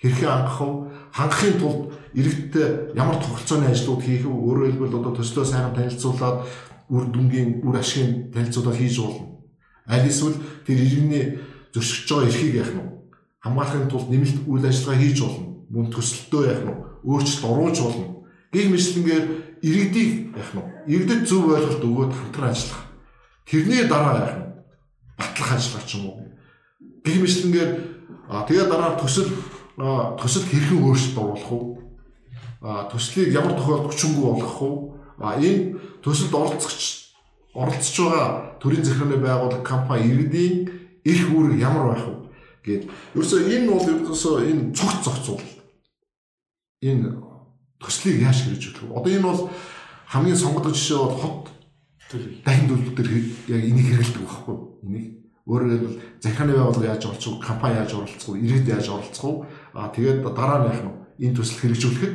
[0.00, 0.70] Хэрхэн хангах вэ?
[1.12, 1.80] Хангахын тулд
[2.14, 4.32] иргэдтэй ямар тогтолцооны ажлууд хийх вэ?
[4.32, 6.36] Өөрөөр хэлбэл одоо төслөө сайхан танилцуулаад
[6.90, 9.32] үр дүнгийн үр ашигын танилцуулаад хийж болно
[9.86, 10.34] Аль эсвэл
[10.66, 11.38] тэр иргэний
[11.74, 12.86] зөрчиж байгаа эрхийг яах нь
[13.42, 15.46] хамгаалахын тулд нэмэлт үйл ажиллагаа хийж болно.
[15.74, 18.06] Мөн төсөлтөө яах нь өөрчлөлт оруулж болно.
[18.54, 19.24] Гэх мэтлэнгээр
[19.62, 22.82] иргэдийг яах нь иргэдэд зөв ойлголт өгөөд хамтран ажиллах.
[23.46, 24.46] Тэрний дараа яах нь
[25.18, 26.18] батлах ажиллагаа ч юм уу.
[27.04, 27.70] Гэх мэтлэнгээр
[28.46, 29.30] тэгээ дараа төсөл
[30.20, 31.52] төсөлд хэрхэн өөрчлөлт оруулах?
[32.62, 34.60] А төслийг ямар тохиолдолд хүчингүй болгох?
[35.18, 37.02] А энэ төсөлд оролцогч
[37.54, 40.54] оролцож байгаа төрийн захиргааны байгууллага компани иргэдийн
[41.04, 42.14] эрх үүрэг ямар байх вэ
[42.64, 42.82] гээд
[43.14, 45.44] ерөөсөө энэ бол ерөөсөө энэ цогц зохицуул
[46.80, 47.08] энэ
[47.82, 48.96] төслийг яаж хэрэгж өгөх вэ?
[48.96, 49.40] Одоо энэ бол
[50.08, 51.42] хамгийн сонгодог жишээ бол хот
[52.46, 53.08] дахин төлөв төр
[53.50, 55.06] яг энийг хэрэгэлдэг байхгүй энийг
[55.42, 57.46] өөрөөр хэлбэл захиргааны байгууллага яаж оролцох вэ?
[57.46, 58.40] компани яаж оролцох вэ?
[58.46, 59.44] Иргэд яаж оролцох вэ?
[59.74, 60.94] Аа тэгээд дараа нь яах нь
[61.26, 62.14] энэ төсөл хэрэгжүүлэхэд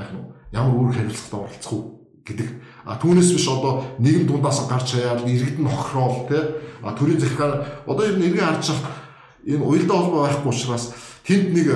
[0.00, 0.24] яах нь
[0.56, 1.82] ямар үүрэг хариуцлагатай оролцох вэ
[2.24, 2.48] гэдэг
[2.84, 6.42] А түүнээс биш одоо нэгэн дундаас гарч хаяад иргэд нь хохрол тий.
[6.82, 8.96] А төрийн захиргаа одоо ер нь иргэн харж хахад
[9.44, 10.84] энэ уялдаа холбоо байхгүй учраас
[11.22, 11.68] тэнд нэг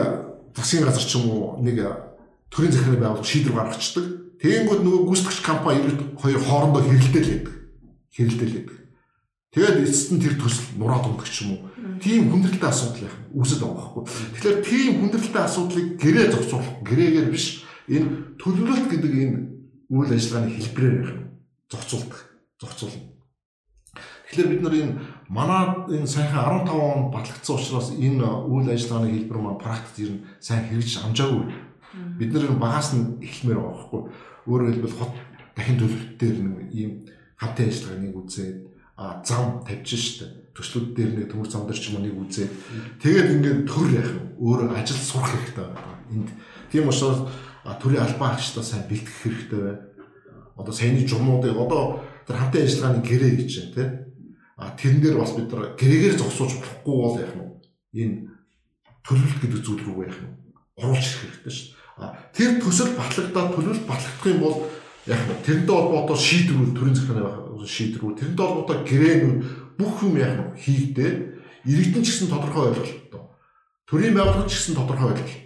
[0.57, 1.77] засгийн газар ч юм уу нэг
[2.55, 4.07] төрийн захиргааны байгууллага шийдвэр гаргацдаг.
[4.39, 5.79] Тэгэнгүүт нөгөө гүйцэтгэгч компани
[6.15, 7.55] хоёр хоорондоо хэрэлдээл байдаг.
[8.15, 8.79] Хэрэлдээл байдаг.
[9.55, 11.63] Тэгээд эцэст нь тэр төсөл нураад ундаг ч юм уу.
[12.03, 14.03] Тийм хүндрэлтэй асуудал яах үүсэж байгаа байхгүй.
[14.35, 17.47] Тэгэхээр тийм хүндрэлтэй асуудлыг гэрээ зохицуулах, гэрээгээр биш
[17.87, 18.09] энэ
[18.43, 19.39] төлөвлөлт гэдэг энэ
[19.95, 21.13] үйл ажиллагааны хэлбэрээр байх
[21.71, 22.21] зохицуулдаг
[22.59, 23.15] зохицуулна.
[24.35, 24.95] Тэгэхээр бид нар энэ
[25.31, 30.25] манай энэ сайхан 15 он батлагдсан учраас энэ үйл ажиллагааны хэлбэр маань практикт ер нь
[30.43, 31.47] сайн хэрэгж амжаагүй.
[32.19, 34.03] Бид энэ багаас нь эхлэмээр байгаа байхгүй.
[34.47, 35.15] Өөрөөр хэлбэл хот
[35.57, 36.91] дахин төлөвлөлт дээр нэг ийм
[37.39, 38.57] хамтын ажиллагааг үзээд
[38.97, 42.53] а зам тавьж штэ төслүүд дээр нэг төмөр зам дээр ч юм уу нэг үзээд
[43.03, 45.99] тэгээд ингээд төр яах вэ өөрөө ажил сурах хэрэгтэй байна.
[46.15, 46.31] Энд
[46.71, 47.27] тийм учраас
[47.83, 49.83] төрийн албан агчдаа сайн бэлтгэх хэрэгтэй байна.
[50.55, 53.91] Одоо саяны журмуудыг одоо тэр хамтын ажиллагааны гэрээ гэж байна тийм.
[54.55, 57.51] А тэрэн дээр бас бид нар гэрээгээр зогсууж болохгүй бол яах нь
[57.99, 58.17] энэ
[59.03, 60.35] төлөвлөлт гэдэг зүйл рүү яах нь
[60.79, 61.74] оруулж ирэх хэрэгтэй шүү.
[62.35, 64.57] Тэр төсөл батлагдаад төлөвлөлт батлагдах юм бол
[65.07, 69.39] яг нь тэрнтэй холбоотой шийдвэрүүд төрийн захиргааны шийдвэрүүд тэрнтэй холбоотой гэрээнүүд
[69.79, 71.13] бүх юм яг нь хийгдээ
[71.71, 73.23] иргэдэн ч гэсэн тодорхой ойлголттой.
[73.87, 75.45] Төрийн байгууллага ч гэсэн тодорхой ойлголттой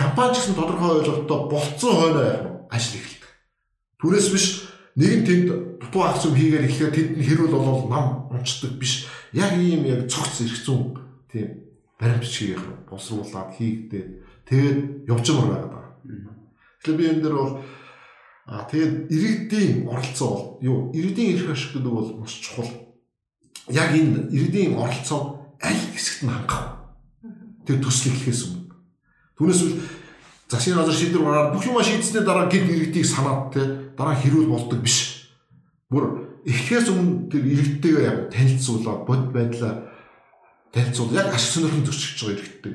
[0.00, 3.32] компани ч гэсэн тодорхой ойлголттой болцсон хойно яг ажил эхэлдэг.
[4.00, 4.46] Түүнээс биш
[4.96, 5.48] нэгэн тэнд
[5.80, 9.04] дутуу агц юм хийгээд эхлэхээр тэнд нь хэрүүл болол нам унцдаг биш.
[9.36, 10.96] Яг ийм яг цогц ирэх зүүн
[11.28, 11.48] тийм
[12.00, 14.04] баримтчиг яг боловсруулаад хийгдээ
[14.50, 15.84] тэгээд явж байгаа байгаа.
[16.82, 17.52] Тэгэхээр би энэ дээр бол
[18.50, 22.66] Аа тэгээд иргэдийн оролцоо бол юу иргэдийн эрх ашиг гэдэг бол маш чухал.
[23.70, 26.82] Яг энэ иргэдийн оролцоо аль хэсэгт нь хангах.
[27.62, 28.74] Тэр төсөл эхлэхээс өмнө.
[29.38, 29.74] Түүнээс үл
[30.50, 33.62] засгийн газар шийдвэр гаргаад бүх юма шийдсэний дараа гид иргэдийг санаад те
[33.94, 35.30] дараа хэрүүл болдог биш.
[35.86, 39.94] Бүр эхлэхээс өмнө тэр иргэдтэйгээ яг танилцуулаад бод байдлаа
[40.74, 42.74] танилцуул яг ашиг сонирхол зөрчиж байгаа иргэдтэй.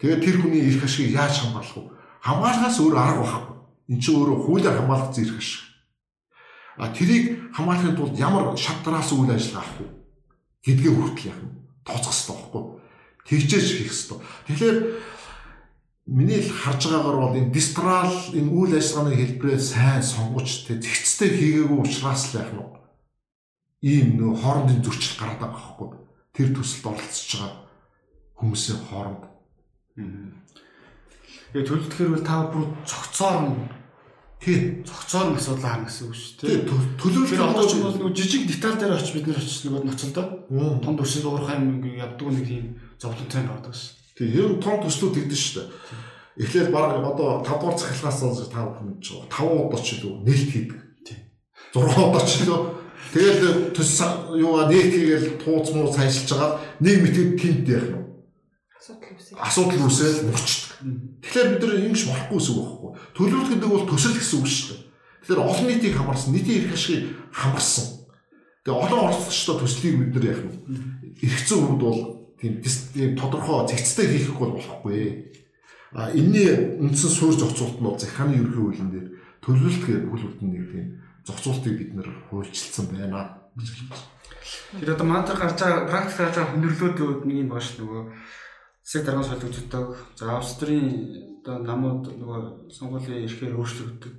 [0.00, 1.90] Тэгээд тэр хүний эрх ашигыг яаж хамгаалах вэ?
[2.20, 3.56] Хамгаалахаас өөр арга байхгүй.
[3.92, 5.64] Энд чинь өөрөө хуулиар хамгаалах зэрэг ашиг.
[6.76, 7.24] А тэрийг
[7.56, 9.88] хамгаалахын тулд ямар шатраас үйл ажиллагаа авах вэ?
[10.66, 11.50] гэдгээ хүртэл яах вэ?
[11.86, 12.64] Тооцох хэрэгтэй байхгүй.
[13.26, 14.18] Тэгжээж хийх хэрэгтэй.
[14.46, 14.78] Тэгэхээр
[16.06, 21.30] миний л харж байгаагаар бол энэ дистрал энэ үйл ажиллагааны хэлбэрээ сайн сонгож тэ зэгцтэй
[21.30, 22.76] хийгээгүй учраас л яах нь
[23.86, 25.88] ийм нөө хоорондын зөрчил гараад байгаа байхгүй.
[26.34, 27.54] Тэр төсөлд оролцож байгаа
[28.38, 29.22] хүмүүсийн хооронд.
[29.96, 33.64] Тэгээ төлөвлөхээр бол та бүр цогцоор нь
[34.44, 36.68] тий цогцоор нь асуудал харна гэсэн үг шүү дээ.
[37.00, 40.26] төлөвлөлт Тэр одоо ч бол нэг жижиг деталь дээр очиж бид нэр очиж нэг ноцолдоо
[40.84, 43.96] том төсөл уурхай юм явдаг нэг тийм зовлонтой байдаг шээ.
[44.20, 46.44] тий нь том төслүүд тэгдэж шүү дээ.
[46.44, 50.50] Эхлээл баг одоо 5 дугаар цахилгаас болж та бүхэн ч 5 удаа ч илүү нээлт
[50.52, 50.80] хийдэг.
[51.08, 51.18] Тий.
[51.72, 52.60] 6 удаа ч илүү
[53.12, 54.02] Тэгэл төс
[54.34, 58.06] юугаа нийт хийгээл тууц муу сайжилж байгаа нэг мэтгэд тент яах нь
[59.36, 60.68] Асуудал үүсэл мөрчдөг.
[61.20, 62.90] Тэгэхээр бид нар ингэж болохгүй гэсэн үг байхгүй.
[63.16, 64.80] Төлөвлөлт гэдэг бол төсөл гэсэн үг шүү дээ.
[65.26, 67.04] Тэгэхээр олон нийтийг хамарсан, нийтийн эрх ашигыг
[67.36, 67.86] хамарсан.
[68.64, 70.56] Тэгээ олон оролцогчдоо төслийг бид нар яах нь
[71.22, 72.00] эрх зүйн хувьд бол
[72.40, 75.00] тийм тийм тодорхой зэгцтэй хийхгүй бол болохгүй.
[75.96, 79.08] А энэний үндсэн суурь зохицуулт нь бол захааны ерхий хуулийн дээр
[79.44, 80.86] төлөвлөлт гэдэг бүл бүтэн нэг тийм
[81.24, 84.16] зохицуултыг бид нар хуульчилсан байна гэж хэлж байна.
[84.80, 88.02] Тэр одоо мантар гарч байгаа практик гарч байгаа хүндрэлүүд нэг юм байгаа шүү нөгөө
[88.86, 89.96] засаг даргаас солигддог.
[90.14, 94.14] За Австрийн одоо намууд нөгөө сонгуулийн эрхээр өөрчлөгддөг.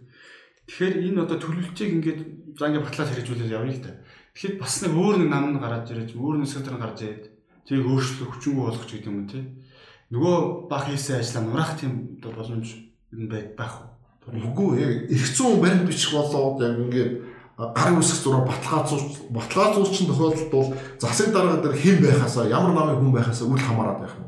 [0.67, 2.21] Тэгэхээр энэ одоо төлөвлөлтийг ингээд
[2.60, 3.91] за ингээд батлаад хэрэгжүүлээд явъя л да.
[4.36, 7.23] Тэгэхээр бас нэг өөр нэг нам нь гараад ирэж, өөр нэг засаг дарга гарч ирээд
[7.63, 9.39] тийг өөрчлөх хүчингү болгох гэдэг юм те.
[10.12, 10.36] Нөгөө
[10.67, 12.67] баг хийсэн ажлаа нураах тийм одоо боломж
[13.15, 13.91] энэ байг байх уу?
[14.27, 17.12] Үгүй яг их зүүн баримт бичих болоод яг ингээд
[17.56, 22.75] гарын үсэх зураг баталгаа зурч баталгаа зурчин тохиолдолд бол засаг дарга дээр хэн байхасаа ямар
[22.75, 24.27] намын хүн байхасаа үл хамааран байх юм.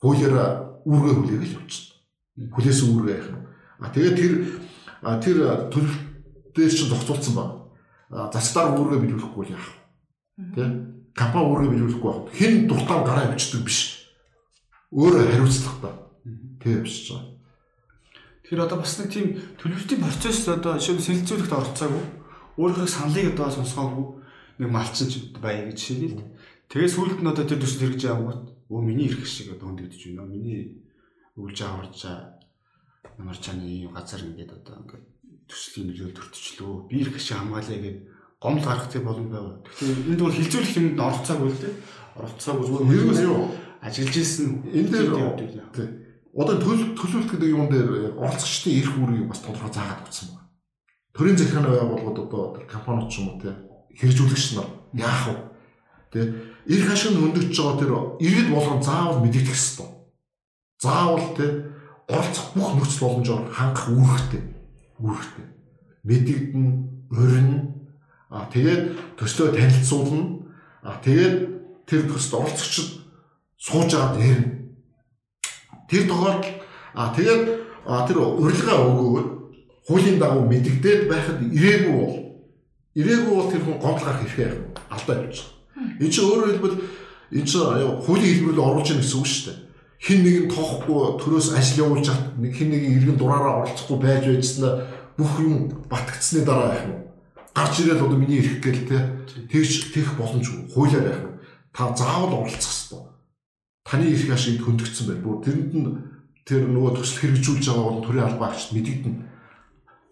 [0.00, 1.94] Хуулиараа үүргээ хүлээгэл явчихна.
[2.56, 3.44] Хүлээс үүргээ явах юм.
[3.80, 4.32] А тэгээд тэр
[5.20, 7.54] тэр төлөвлөлтөөр чинь зохицуулсан байна.
[8.32, 9.76] Дарга үүргээ биелүүлэхгүй яах вэ?
[10.56, 10.64] Тэ?
[11.12, 12.32] Компани үүргээ биелүүлэхгүй байх.
[12.32, 14.08] Хэн дуртам гараа бичдэг биш.
[14.92, 15.90] Өөрөө хариуцлах та.
[16.64, 17.28] Тэ бичиж байгаа.
[18.50, 19.26] Тэгэхээр одоо бас нэг тийм
[19.60, 22.04] төлөвлөлтийн процесс одоо шууд сэлцүүлэхт оролцоогүй.
[22.58, 24.06] Өөрийнхөө саналыг одоо сонсгоогүй
[24.58, 26.24] нэг малчин ч бай гэж жишээ л.
[26.66, 30.30] Тэгээ сүүлд нь одоо тэр төсөл хэрэгжиж авангууд өө миний ирэх шиг одоо хөндөгдөж байна.
[30.30, 30.86] Миний
[31.34, 32.06] өвлж аварч
[33.18, 35.04] ямар чаны газар ингээд одоо ингээд
[35.50, 36.86] төслийн нөлөөлөлт төртчлөө.
[36.86, 37.96] Би ирэх шиг хамгаалаа гэдэг
[38.38, 39.46] гомдол гарах тийм боломж байв.
[39.66, 41.74] Тэгэхээр энд бол хилцүүлэх юмд оролцоогүй л дээ.
[42.16, 43.42] Оролцоогүй зүгээр Ер нь хөлөөс юу?
[43.80, 45.68] ажиллаж исэн Энэ дээр явдаг юм.
[45.74, 45.88] Тий.
[46.36, 50.48] Одоо төлөв төлөвлөлт гэдэг юм дээр оролцогчдын эрх үүргийг бас тодорхой заагаад өгсөн байна.
[51.16, 53.54] Төрийн захиргааны байгууллагууд одоо компаниуд ч юм уу тий
[53.98, 55.34] хэрэгжүүлэгч нар яах вэ?
[56.14, 56.24] Тий
[56.70, 59.88] эрх ашиг нь өндөгч байгаа тэр иргэд болгон заавал мэдэгдэх ёстой.
[60.78, 61.50] Заавал тий
[62.06, 64.42] оролцох бүх нөхцөл боломжоор хангах үүрэгтэй.
[65.02, 65.46] Үүрэгтэй.
[66.06, 66.66] Мэдэгдэн,
[67.10, 67.58] урина
[68.30, 70.22] а тэгээд төслөө танилцуулна.
[70.86, 71.36] А тэгээд
[71.84, 72.88] тэр төсөлд оролцогчд
[73.58, 74.60] сууж байгаа дээр нь
[75.90, 76.46] Тэр тохиолдолд
[76.94, 77.44] а тэгээд
[78.06, 79.24] тэр урилга өгөөгөө
[79.90, 82.14] хуулийн дагуу мэдэгдээд байхад ирээгүй бол
[82.94, 84.70] ирээгүй бол тэр хүн гомдол гарах хэрэгтэй.
[84.86, 85.59] Алдаа явж байгаа.
[86.00, 86.78] Энэ чинь өөрөөр хэлбэл
[87.32, 87.64] энэ чинь
[88.04, 89.58] хуулийн хэлбэрээр оруулж яах гэсэн үг шүү дээ.
[90.00, 94.24] Хин нэг нь тоохгүй төрөөс ажил явуулж хат нэг хин нэг иргэн дураараа оролцохгүй байж
[94.28, 94.72] байжснаа
[95.16, 97.00] бүх юм батгцсны дараа байх нь.
[97.52, 98.98] Гарч ирээд одоо миний ирэх гээл те
[99.52, 101.36] тэгж тех боломжгүй хуулиар байх нь.
[101.76, 103.10] Та заавал оролцох хэрэгтэй
[103.90, 105.24] таны эрх ашиг хөндөгдсөн байна.
[105.26, 105.90] Бүр тэрэнд нь
[106.46, 109.14] тэр нөгөө төсөл хэрэгжүүлж байгаа бол төрийн албаагчд мэдэгдэн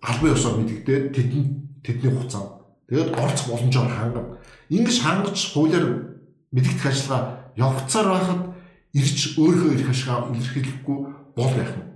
[0.02, 1.44] албан ёсоор мэдэгдээд тэдэн
[1.87, 2.58] тэдний хугацаанд
[2.88, 4.38] тэгээд орц боломжоор хангана.
[4.68, 6.18] Ингиж хангаж хуулиар
[6.53, 8.40] мэдэгдэх ажиллагаа явцаар байхад
[8.96, 10.98] ирж өөрийнхөө эрх ашигаа илэрхийлэхгүй
[11.37, 11.87] бол яах нь.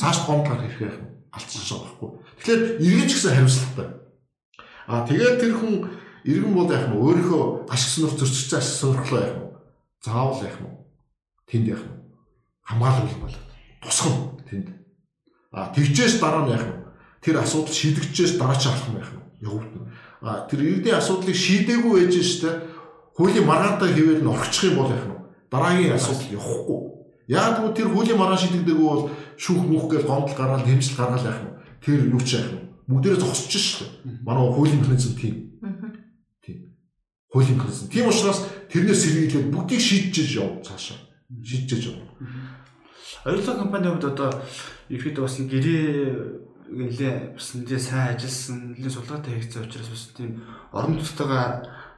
[0.00, 2.10] Цааш гомдлох эрх яах нь алдчихж байгаа байхгүй.
[2.40, 3.88] Тэгэхээр иргэн ч гэсэн хариуцлагатай.
[4.88, 5.74] Аа тэгээд тэр хүн
[6.24, 9.48] иргэн бол яах нь өөрийнхөө ашиг сонирх зөрчигдсэн ашиг сонирхлоо яах нь.
[10.00, 10.72] Заавал яах нь
[11.48, 11.98] тэнд яах нь
[12.68, 13.36] хамгаалал бол
[13.82, 14.68] тусгам тэнд
[15.52, 16.76] а тэгжээс дараа нь яах нь
[17.24, 19.87] тэр асуудал шийдэгчээс дараа ч авах нь яах нь явагдана
[20.20, 22.50] тэр иргэдийн асуудлыг шийдээгүй байж штэ
[23.14, 25.18] хуулийн маргаантай хэвээр нь орчих юм бол яах нь
[25.50, 26.80] дараагийн асуудал явахгүй
[27.28, 29.04] яг тэгвэл тэр хуулийн маргаан шийдэгдээгүй бол
[29.38, 31.54] шүүх мүх гэж гомдол гаргаад хэмжил гаргаад яах нь
[31.84, 34.24] тэр юу ч яах нь бүгдээрээ зогсож дээ.
[34.24, 35.60] Манай хуулийн механизм тийм.
[36.40, 36.72] Тийм.
[37.28, 37.88] Хуулийн механизм.
[37.92, 40.96] Тийм учраас тэрнээс сэргийлээд бүгдийг шийдэж яв цаашаа.
[41.44, 42.00] Шийдэж яв.
[43.28, 44.32] Оюутлын компанийн хувьд одоо
[44.88, 46.37] ерөөдөө бас гэрээ
[46.70, 50.30] нэлээ бас нэлээ сайн ажилласан, нэлээ сулгаатай хийгдсэн учраас бас тийм
[50.72, 51.46] орон нутгатайгаа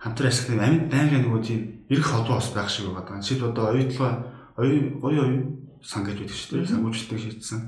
[0.00, 3.20] хамтран ажиллах юм амьд байнгын нөгөө тийм эрх холбоо бас байх шиг байгаа.
[3.20, 4.16] Жишээд одоо оюутлын
[4.56, 6.70] оюу гоё оюу сан гэж байдаг шүү дээ.
[6.70, 7.60] Сангуучлалтыг шийдсэн.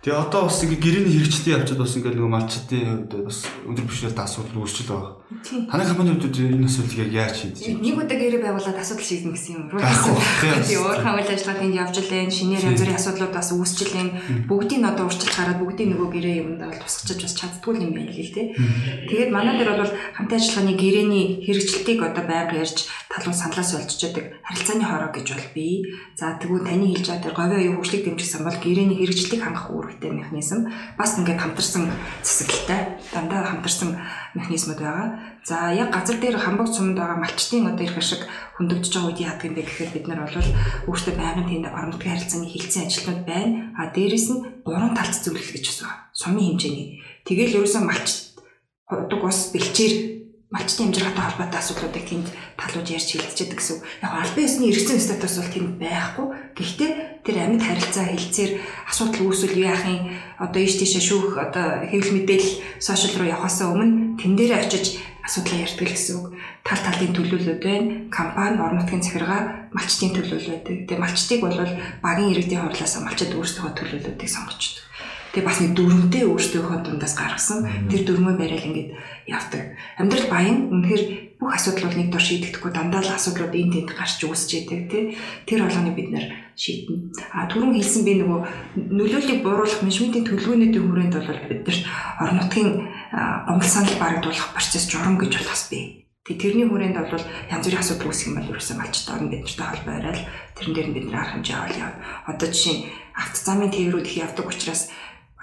[0.00, 4.16] Тэгээ одоо бас ингээ гэрээний хэрэгчтэй явчаад бас ингээ нөгөө малчдын хувьд бас өндөр бишрэлт
[4.16, 5.20] асуудал үүсчил байгаа.
[5.68, 7.84] Таны компани хувьд энэ асуудлыг яг яаж шийдэж байна?
[7.84, 9.68] Нэг удаа гэрээ байгуулад асуудал шийднэ гэсэн юм.
[9.68, 14.08] Тийм өөрхөн үйл ажиллагаа тэнд явж лэн, шинээр янз бүрийн асуудлууд бас үүсчлэн
[14.48, 18.08] бүгдийг нь одоо урьдчилж хараад бүгдийг нөгөө гэрээ юмд бол тусгачиж бас чаддгүй юм байна
[18.08, 18.56] л тий.
[18.56, 24.84] Тэгээд манай дээр бол хамтын ажиллагааны гэрээний хэрэгжилтийг одоо байнга ярьж талуун саналаас олжчихдаг харилцааны
[24.88, 25.92] хороо гэж бол бий.
[26.16, 30.14] За тэгвэл таны хэлж байгаа говийн оюун хөгжлийг дэмжих бол гэрээний хэрэгжилтийг хангах үүрэг үүрэгтэй
[30.14, 31.90] механизм бас ингээд хамтарсан
[32.22, 33.98] засаглалтай дандаа хамтарсан
[34.34, 35.18] механизмуд байгаа.
[35.42, 38.22] За яг газар дээр хамбог цумд байгаа малчтын одоо их ашиг
[38.54, 40.38] хөндөгдөж байгаа үед яадаг юм бэ гэхээр бид нар бол
[40.86, 43.74] өөртөө байнгын тэнд орон нутгийн харилцааны хилцэн ажилтнууд байна.
[43.74, 46.06] А дээрэс нь гурван талт зөвлөх гэж байна.
[46.14, 47.02] Сумын хэмжээний.
[47.26, 48.38] Тэгэл ерөөсөө малчт
[48.86, 50.19] удаг ус бэлчээр
[50.50, 53.78] малчтын хэмжээтэй холбоотой асуудлуудыг тэнд талууд ярьж хэлцээд гэсэн.
[54.02, 56.26] Яг албан ёсны эргэцэн статус бол тэнд байхгүй.
[56.58, 58.52] Гэхдээ тэр амьд харилцаа хэлцээр
[58.90, 60.10] асуудал үүсвэл яахын
[60.42, 65.62] одоо ийш тийшээ шүүх одоо хэвлэл мэдээлэл сошиал руу явахаас өмнө тэн дээр очиж асуудлаа
[65.70, 66.26] ярьдаг гэсэн үг.
[66.66, 68.10] Тал талын төлөөлөлд байна.
[68.10, 70.76] Компани орон нутгийн захиргаа малчтын төлөөлөл байдаг.
[70.90, 71.54] Тэгээ малчтыг бол
[72.02, 74.89] багийн иргэдийн хурлаас малчид өөрсдөө төлөөлөлүүдийг сонгочдог.
[75.30, 78.90] Тэгээ бас нэг дөрөнтэй өөртөөхөө дундаас гаргасан тэр дөрмөө барайл ингээд
[79.30, 79.78] явдаг.
[79.94, 81.02] Амьдрал баян үнэхээр
[81.38, 85.14] бүх асуудлууд нэг дор шийдэгдэхгүй дандаа л асуудлууд энэ тэнд гарч үүсч идэг тий.
[85.46, 86.26] Тэр болгоныг бид нэр
[86.58, 87.14] шийднэ.
[87.30, 88.40] А түрүүн хэлсэн би нөгөө
[88.90, 91.78] нөлөөллийг бууруулах менежментийн төлөвлөгөөнүүдийн хүрээнд бол бид нар
[92.20, 92.70] орон нутгийн
[93.46, 96.10] гомдол санал барагдуулах процесс журам гэж бол бас бий.
[96.20, 99.66] Тэг тэрний хүрээнд бол янз бүрийн асуудал үүсэх юм бол ерөөсөө малчтай орно бид нартай
[99.66, 101.94] холбоо барайл тэрэн дээр нь бид нар арга хэмжээ авал яв.
[102.28, 102.76] Одоо жишээ
[103.16, 104.82] авто замын тээврүүд их явдаг учраас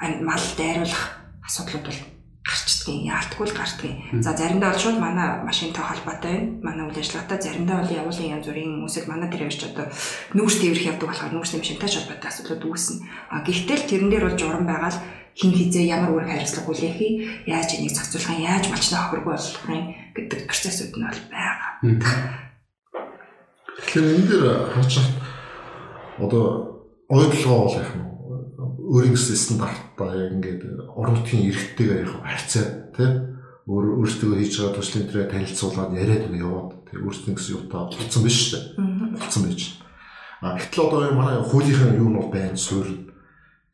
[0.01, 1.03] мал дайруулах
[1.45, 2.01] асуудлууд бол
[2.47, 3.97] гарчдгийг яалтгүй л гардгийг.
[4.23, 6.63] За заримдаа бол шууд манай машинтай холбоотой байна.
[6.63, 9.86] Манай үйл ажиллагаатай заримдаа бол явуулын янз бүрийн хүмүүсэл манай дээр явж одоо
[10.31, 13.03] нүүрс тээврэх явдаг болохоор нүүрс машинтай холбоотой асуудлууд үүснэ.
[13.31, 15.01] А гэхдээ л тэрэн дээр бол журам байгаа л
[15.38, 19.83] хин хизээ ямар үр хариуцлага хүлээхий, яаж энийг зохицуулах, яаж малчнаа хохиргүй болгохын
[20.17, 21.69] гэдэг процессууд нь бол байгаа.
[23.77, 24.93] Тэгэхээр энэ дээр харж
[26.17, 26.45] одоо
[27.05, 28.16] ойлгоо бол яг нь
[28.88, 30.62] өөрийн стандартаа яг ингээд
[30.95, 33.10] орон нутгийн эрхтэйгээ яг харьцаа тий
[33.67, 38.23] өөр өөрсдөө хийж байгаа туслын төрөө танилцуулаад яриад нэг яваад тий өөрсдөө гэсэн юутаа болцсон
[38.23, 38.63] биш үү?
[39.19, 39.62] Болцсон байж.
[40.39, 42.56] А гэтэл одоо манай хуулийнхаа юу нь бол байна?
[42.56, 43.12] Суурь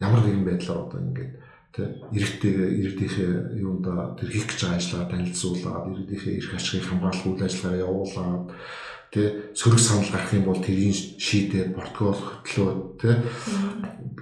[0.02, 1.34] ямар нэгэн байдлаар одоо ингээд
[1.78, 1.86] тий
[2.18, 7.84] эрхтэйгээ иргэдийнхээ юунда тэр хийх гэж байгаа ажиллагаа танилцуулаад иргэдийнхээ эрх ашигыг хамгаалах үйл ажиллагаа
[7.86, 8.46] явуулаад
[9.14, 13.22] тэ сөрөг санал гарах юм бол тэрийг шийдээд протокол хөтлөө тэ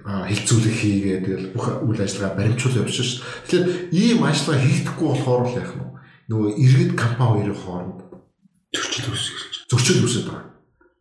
[0.04, 3.24] хилцүүлэг хийгээд тэгэл бүх үйл ажиллагаа баримтжуул явуулж ш.
[3.48, 5.88] Тэгэхээр ийм ажиллагаа хийхдэггүй болохоор л яах нь
[6.28, 8.00] нөгөө иргэд компани хоёрын хооронд
[8.76, 10.52] зөрчил үүсэж зөрчил үүсэж байгаа.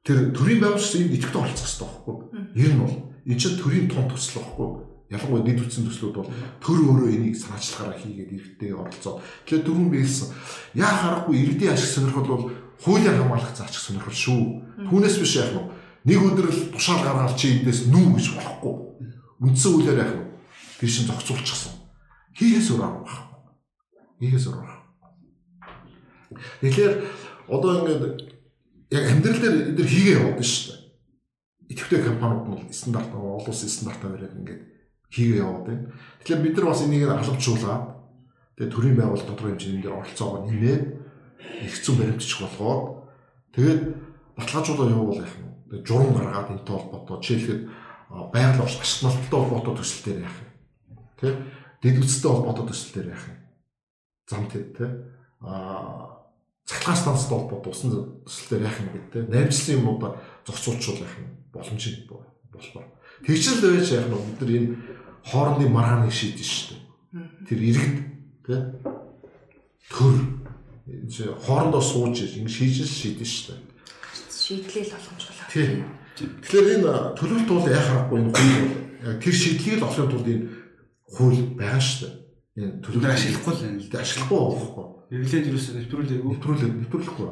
[0.07, 2.16] Тэр төрийн байгууллагч энд идэвхтэй оролцох хэрэгтэй байхгүй.
[2.55, 2.94] Ер нь бол
[3.26, 4.68] энэ чинь төрийн тун төсөл байхгүй.
[5.11, 6.31] Ялангуяа дэд үтсэн төслүүд бол
[6.62, 9.18] төр өөрөө энийг санаачлагаараа хийгээд иргэдээ оролцоо.
[9.42, 10.29] Тэгэхээр дөрвөн биелсэн.
[10.79, 12.44] Яа харахгүй иргэдийн ашиг сонирхол бол
[12.85, 14.40] хуулиар хамгаалах заачих сонирхол шүү.
[14.88, 15.69] Түүнээс биш яах нь
[16.09, 18.75] нэг өдөр л тушаал гаргаад чи эндээс нүү гэж болохгүй.
[19.45, 20.25] Үндсэн хуулиар яах нь
[20.81, 21.77] тэр шин зохицуулчихсан.
[22.40, 23.40] Хийхээс өөр арга байхгүй.
[24.25, 24.81] Хийхээс өөр арга.
[26.64, 26.95] Тэгэхээр
[27.53, 28.05] одоо ингээд
[28.97, 30.81] яг амьдрал дээр эдгээр хийгээ яваад шүү дээ.
[31.71, 34.62] Идэвхтэй компаниуд нь стандарт олон улсын стандартаар бариад ингээд
[35.12, 35.85] хийгээ яваад байна.
[36.25, 37.85] Тэгэхээр бид нар бас энийг алгажуулаад
[38.57, 40.83] тэгээ төрийн байгууллага тодорхой хэмжээнд оролцоогоо нэмээд
[41.64, 43.11] их зүүн баримтчих болгоод
[43.55, 43.81] тэгээд
[44.40, 45.50] баталгаажуулаа явуул яах юм.
[45.70, 47.62] Тэгээд журам гаргаад энэтэй холбоотой жишээлхэд
[48.33, 50.50] байгаль орч ашиглалттай холбоотой төсөл дээр яах юм.
[51.20, 51.29] Тэ?
[51.83, 53.38] Дэд үстэй холбоотой төсөл дээр яах юм.
[54.26, 54.87] Зам тэр тэ?
[55.44, 56.26] Аа
[56.66, 57.90] цахилгаан станцтай холбоотой усан
[58.24, 59.29] төсөл дээр яах юм гэдэг тэ?
[59.31, 60.11] Найрамчлалын юмудаа
[60.46, 61.29] зохицуулчул яах юм.
[61.53, 62.85] Боломж юм болбоо.
[63.26, 64.68] Тэгчл байж яах нь бид нар энэ
[65.29, 66.79] хоорондын маргааныг шийдэж шүү
[67.14, 67.46] дээ.
[67.46, 67.98] Тэр иргэд
[68.46, 68.55] тэ?
[69.90, 70.39] Төр
[71.46, 73.61] хоорондоо сууж ингэ шийдэл шийдэн шүү дээ.
[74.31, 75.46] Шийдлэл боломжтой.
[75.50, 75.85] Тийм.
[76.16, 80.46] Тэгэхээр энэ төлөвлөлт бол яа харахгүй энэ хууль бол тэр шийдлийг л олохын тулд энэ
[81.07, 82.14] хууль байгаа шүү дээ.
[82.61, 83.98] Энэ төлөвлөлт ашиглахгүй л байна л да.
[84.03, 84.87] Ашиглахгүй байхгүй.
[85.11, 86.31] Эглээд юусэн нэвтрүүлээгүй.
[86.31, 87.29] Нэвтрүүлээ нэвтрүүлэхгүй.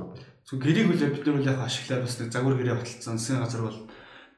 [0.48, 3.62] Зөв гэрээг үл бид нар бол яг ашиглаад бас нэг загвар гэрээ баталсан засгийн газар
[3.68, 3.78] бол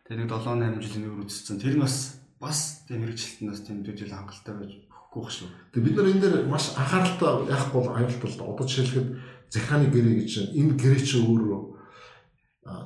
[0.08, 1.56] тэр нэг 7 8 жилийн өмнө үзсэн.
[1.62, 1.96] Тэр нь бас
[2.42, 4.72] бас тийм хэрэгжилтэнд бас төдийл хангалттай байж
[5.14, 5.48] байх шүү.
[5.74, 8.44] Тэгээ бид нар энэ дээр маш анхааралтай яахгүй бол аюултай л да.
[8.46, 9.08] Одоо жишээлхэд
[9.50, 10.32] захааны гэрээ гэж.
[10.54, 11.60] Энэ гэрээ чи өөрөө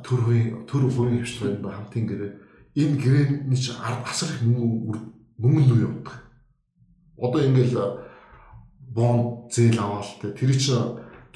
[0.01, 2.33] төр хувийн төр хувийн хвшлэр байна хамтын гэрээ.
[2.81, 4.99] Энэ гэрээний чи асар их мөнгө
[5.37, 6.17] мөнгө нүү явдаг.
[7.21, 7.77] Одоо ингээл
[8.95, 10.73] бонд зээл аваад те тэр чи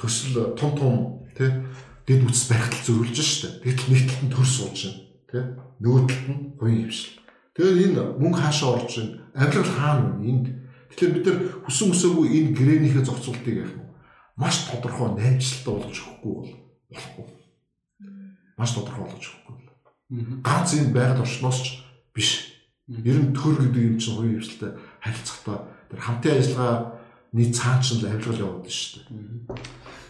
[0.01, 0.94] төсөл том том
[1.37, 1.68] те
[2.09, 3.61] дэд үтс барихтал зөрүүлж штэ.
[3.61, 5.38] Талд нь төр сууж байна те
[5.85, 7.20] нөгөө талд нь хувийн хвшил.
[7.53, 9.14] Тэгэхээр энэ мөнгө хаашаа орж байна?
[9.35, 10.24] Авирал хаана вэ?
[10.31, 10.46] Энд
[10.88, 13.88] тэгэхээр бид нар хүсэн хүсээгүй энэ гэрээнийхээ зохицуултыг яах нь
[14.38, 16.53] маш тодорхой найдвартай болгож өгөхгүй бол
[16.94, 17.27] болохгүй.
[18.57, 19.57] Маш тодорхой болгож өгөхгүй.
[20.46, 21.66] Ганц энэ байгаль орчноос ч
[22.14, 22.31] биш.
[22.87, 24.72] Ер нь төр гэдэг юм чинь хувийн хвшилтэй
[25.03, 25.59] харилцахтаа
[25.90, 29.59] тэр хамтын ажиллагааны цаан ч л авирал явуулдаг шүү дээ.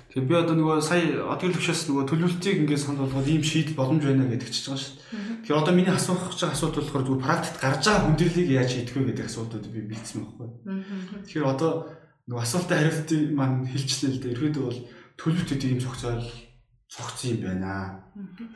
[0.08, 4.02] Тэгээ би одоо нөгөө сая одгийн төвшөөс нөгөө төлөвлөлтийг ингээд санал болгоод ийм шийдэл боломж
[4.08, 5.08] байна гэдэг чиж байгаа шүү дээ.
[5.44, 8.94] Тэгэхээр одоо миний асуух гэж байгаа асуудал болохоор зүгээр практикт гарч байгаа хүндрэлийг яаж шийдэх
[8.96, 10.48] вэ гэдэг асуудлууд би бэлдсэн байхгүй.
[11.28, 11.72] Тэгэхээр одоо
[12.24, 14.32] нөгөө асуултын хариултыг маань хэлчихлээ л дээ.
[14.32, 14.80] Ерөөдөө бол
[15.20, 16.24] төлөвлөлтүүд ийм цогцоол
[16.88, 17.72] цогцсон юм байна.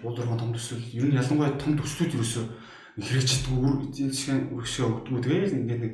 [0.01, 2.45] Уулуурхан том төсөл ер нь ялангуяа том төслүүд ерөөсөө
[2.97, 5.21] хэрэгждэг үр зинсгэн үргшээ өгдөг.
[5.21, 5.93] Тэгээд ингээд нэг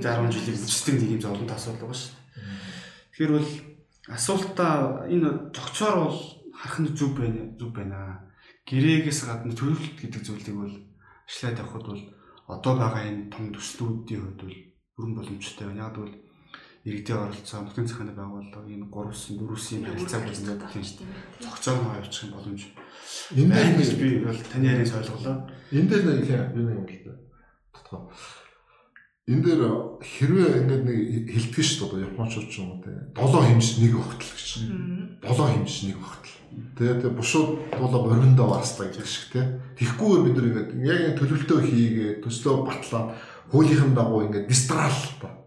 [0.00, 2.12] 10 жилийн үжигдэг нэг юм зовлонт асуудал байгаа шүү.
[3.12, 3.48] Тэгэхээр бол
[4.08, 6.18] асуултаа энэ зөгчоор бол
[6.54, 7.98] харах нь зүг байна зүг байна.
[8.66, 10.74] Гэрээгээс гадна төлөвлөлт гэдэг зүйлийг бол
[11.26, 12.02] ашлаад явхад бол
[12.46, 14.58] одоо байгаа энэ том төслүүдийн хувьд бол
[14.94, 15.86] бүрэн боломжтой байна.
[15.90, 16.14] Яг бол
[16.86, 20.84] иргэдийн оролцоо, нутгийн захааны байгууллага энэ 3-ын 4-ийн харилцааг үзээд тийм
[21.42, 22.62] зохицоор нь явуучих юм боломж.
[23.34, 25.36] Энэ дээр би бол таны яриаг ойлголоо.
[25.74, 27.14] Энэ дээр нэг юм юм л да
[29.26, 29.62] энэ дээр
[29.98, 30.98] хэрвээ ингээд нэг
[31.34, 34.50] хилтгэж шүү дээ японочууд ч юм уу те 7 хэмж нэг өгтөл гэж.
[35.26, 36.36] 7 хэмж нэг өгтөл.
[36.78, 39.58] Тэгээд бушууд дуулаа бориндоо ваастай гэж шиг те.
[39.82, 43.18] Тэгхгүйгээр бид нар ингээд яг төлөвлөлтөө хийгээ төслөө батлаа
[43.50, 45.42] хуулийнхын дагуу ингээд дистрал та.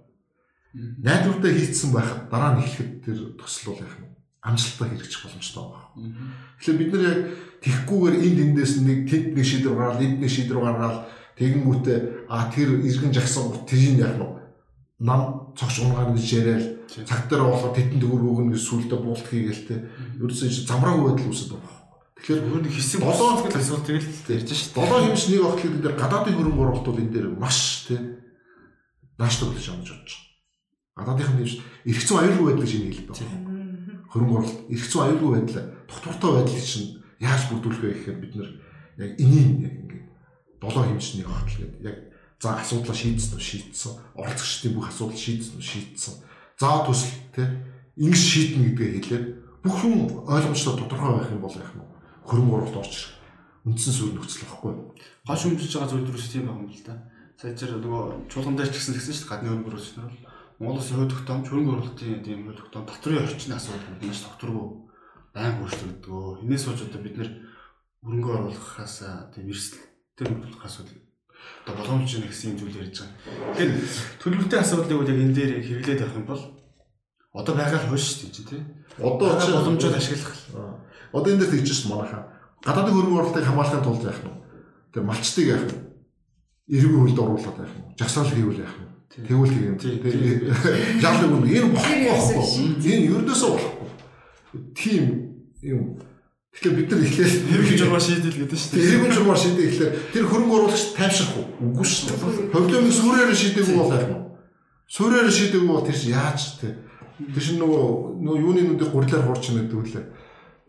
[0.76, 4.12] Найдвартай хийцсэн байхад дараа нь эхлэхэд тэр төсөл бол яах нь
[4.44, 6.36] амжилттай хэрэгжих боломжтой байна.
[6.60, 7.20] Тэгэхээр бид нар яг
[7.64, 10.98] тэгхгүйгээр энд эндээс нэг тэнд нэг шийдвэр гаргаад энд нэг шийдвэр гаргаад
[11.40, 14.40] Тэгэнгүүтээ а тэр иргэн жагсан тэрийг яах нь
[15.00, 19.68] нам цогч унгаар гэж яриад цаг дээр болохоор тетэн төгөр өгнө гэж сүултээ буулт хийгээл
[19.72, 19.76] те.
[20.20, 21.80] Ерөөсөө чи замраагүй байдал үүсэж байгаа.
[22.20, 24.76] Тэгэхээр нэг хэсэг болоо тэгэл асуулт тэгэл ярьж шээ.
[24.76, 27.96] Долоо хэмж нэг огтлыг бид гадаадын хөрөнгө оруулалт бол энэ дээр маш те
[29.16, 31.16] нааштай болж амж бодож байгаа.
[31.16, 31.48] Гадаадынх нь
[31.88, 33.40] эргэцэн аюулгүй байдал гэж хэлээд байгаа.
[34.12, 38.52] Хөрөнгө оруулалт эргэцэн аюулгүй байдал доктортой байдлыг чинь яаж бүрдүүлэх вэ гэхээр бид нар
[39.00, 39.79] яг энийг
[40.62, 41.82] долоо хэмжээний хотл гэдэг.
[41.84, 41.98] Яг
[42.40, 43.94] за асуудлаа шийдсэн үү шийдсэн.
[44.16, 46.14] Оролцогчдын бүх асуудал шийдсэн үү шийдсэн.
[46.60, 47.44] За төсөл те
[48.00, 49.26] ингэж шийднэ гэдгээ хэлээд
[49.64, 51.84] бүх юм ойлгомжтой тодорхой байх юм бол яах нь
[52.28, 53.12] хөрөнгө оруулалт ирэх
[53.68, 54.74] үндсэн суурь нөхцөл байхгүй.
[55.28, 56.96] Хаш өмжиж байгаа зүйл төрөс тийм байгаа юм л да.
[57.40, 60.20] Сая зэрэг нөгөө чуулган дээр ч гэсэн гэсэн шүү дээ гадны хөрөнгө оруулалт нь бол
[60.60, 64.66] Монголын хувь тогтоом хөрөнгө оруулалтын тийм хувь тогтоом дотрын орчны асуудал маш докторгүй
[65.36, 66.24] байн өөрчлөгдөө.
[66.44, 67.30] Энээс болж одоо бид нэр
[68.04, 68.96] хөрөнгө оруулахаас
[69.36, 69.89] тийм эрсдэл
[70.20, 71.00] тэр төлөх асуудал
[71.64, 73.56] одоо боломж чинь гэсэн зүйл ярьж байгаа.
[73.56, 73.72] Тэгэхээр
[74.20, 76.44] төлөвлөлтийн асуудлыг яг энэ дээр хэрэглээд авах юм бол
[77.34, 78.62] одоо байгаа л хойш шүү дээ тий.
[79.00, 80.36] Одоо чи боломжууд ашиглах.
[81.14, 82.24] Одоо энэ дээр тэгж шүү манайхаа.
[82.66, 84.36] Гадаадын хөрөнгө оруулалтыг хамгаалахын тулд яах нь.
[84.92, 85.78] Тэр малчтыг яах нь.
[86.68, 87.88] Эрүүл хөлд оруулаад яах нь.
[87.96, 88.90] Жагсаал хийвэл яах нь.
[89.10, 89.76] Тэгвэл тийм.
[89.80, 90.42] Тэгээд
[91.00, 92.84] яалаа үн энэ болохгүй.
[92.84, 93.90] Энэ ердөөсөө болохгүй.
[94.76, 95.04] Тим
[95.62, 96.02] юм
[96.50, 98.90] Тэгэхээр бид нар эхлээд эргэн журмаар шийдэл гэдэг шүү дээ.
[98.90, 101.46] Эргэн журмаар шийдэл эхлээр тэр хөрөнгө оруулагч тайвшрах уу?
[101.70, 102.20] Үгүй шүү дээ.
[102.52, 104.24] Хөвлөмөг сүрээр шийдэггүй бол яах нь?
[104.90, 106.70] Сүрээр шийдэггүй бол тэр чинь яаж те?
[107.20, 107.86] Тэр чинь нөгөө
[108.26, 110.06] нөгөө юуны нүдийг гурлаар хуурч нэдэг үлээ.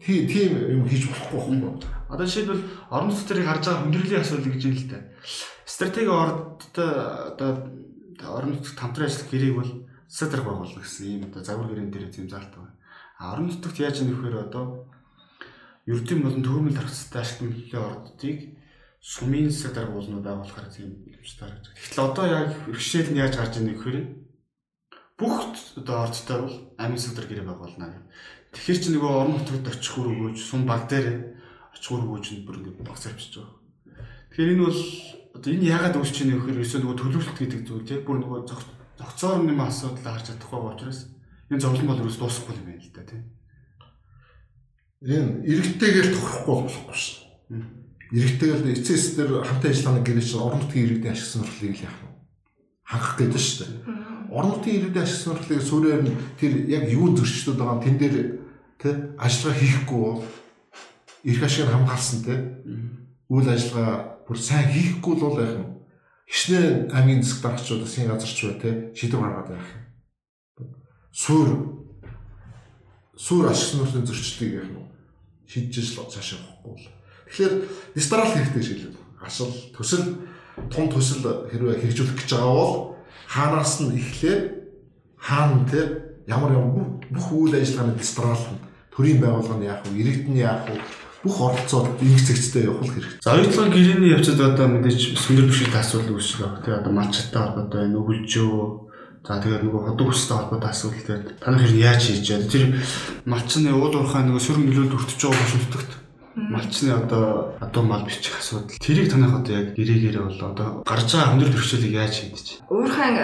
[0.05, 1.89] Тийм тийм юм хийж болохгүй байхгүй.
[2.13, 5.03] Одоо жишээлбэл орон нутгийн харж байгаа хүндрэлийн асуудал гэж юм л дээ.
[5.65, 6.91] Стратеги ордтой
[7.37, 7.51] одоо
[8.25, 9.73] орон нутгийн хамтран ажиллах гэрээг бол
[10.09, 12.75] стратеги байгуулна гэсэн ийм одоо загвар гэрэн дээр зэм заалт байна.
[13.21, 14.89] А орон нутгт яаж нөхөр одоо
[15.93, 18.39] ердийн болон төвөмөл тархацтай ашиг нөлөөний ордуудыг
[19.01, 21.65] сумын засаг даргуулнууд байгуулахаар тийм боломжтой гэж.
[21.73, 23.99] Тэгэхээр одоо яг бэрхшээл нь яаж гарч ирэх вэ гэхээр
[25.17, 25.35] бүх
[25.81, 28.05] одоо ордтой бол амин засаг гэрээ байгуулна гэх.
[28.53, 31.09] Тэгэхээр чи нөгөө орон нутгад очих үр өгөөж сум баг дээр
[31.73, 33.57] очих үр өгөөж нь бүр ингэ багц авчиж байгаа.
[34.31, 34.81] Тэгэхээр энэ бол
[35.35, 38.41] одоо энэ яагаад үүсч ийнэ гэхээр ерөөсөө нөгөө төлөвлөлт гэдэг зүйл тийм бүр нөгөө
[39.01, 41.01] зохицоор нэм асуудал харж чадахгүй байгаа учраас
[41.49, 43.23] энэ зовлон бол ерөөс дуусахгүй юм байна л да тийм
[45.01, 47.65] энэ иргэдтэйгээр тохирохгүй болохгүй шин.
[48.13, 52.11] Иргэдтэйгээр эцэс дээр хамтын ажиллагааны гэрээ чинь орон нутгийн иргэдийн ашиг сонирхлыг л яах нь
[52.91, 53.73] хангах гэдэг шүү дээ.
[54.35, 58.17] Орон нутгийн иргэдийн ашиг сонирхлыг суурьаар нь тэр яг юу зөрчилдөд байгаа тэн дээр
[58.83, 60.05] тэ ажиллагаа хийхгүй
[61.31, 62.35] эрх ашиг хамгаалсан тэ.
[63.31, 65.71] Үйл ажиллагаа бүр сайн хийхгүй л яах нь.
[66.27, 69.83] Хичнээн аймгийн засаг дарагчид засгийн газарч бай те шийдвэр гаргаад байх юм.
[71.15, 71.49] Суур
[73.15, 74.80] суур ашиг нөхцөлийн зөрчлөлийг яг нь
[75.51, 76.87] шийдэж л цаашаа явахгүй бол.
[77.27, 77.55] Тэгэхээр
[77.95, 78.97] дистрал хэрэгтэй шийдэл.
[79.19, 80.07] Ашил төсөл
[80.71, 82.75] тун төсөл хэрвээ хэрэгжүүлэх гэж байгаа бол
[83.27, 84.45] хаанаас нь эхлээд
[85.19, 85.81] хаана те
[86.31, 88.39] ямар ямар бүх үйл ажиллагааны дистрал
[88.95, 89.99] төрийн байгууллага нь яах вэ?
[89.99, 90.79] Иргэд нь яах вэ?
[91.23, 93.21] бүх оролцоод нэг зэгцтэй явах хэрэгтэй.
[93.21, 96.65] За оюутлын гэрээний явцад одоо мэдээж сүндэр бишэлт асуудал үүсэх.
[96.65, 98.90] Тэгээ одоо малчтай холбоотой байна, өгөлжөө.
[99.27, 102.41] За тэгээд нөгөө ходог хүстэй холбоотой асуудал тэгээд та нар хэрэг яаж хийж яа.
[102.49, 102.65] Тэр
[103.29, 105.93] малчны уул уурхай нөгөө сүрэн нөлөөлөлд өртөж байгаа бошигддогт.
[106.41, 107.25] Малчны одоо
[107.61, 108.81] одоо мал бичих асуудал.
[108.81, 112.47] Тэрийг танах одоо яг гэрээгээрээ бол одоо гарч байгаа хүндрэл бэрхшээлийг яаж шийдэж.
[112.73, 113.17] Уурхайн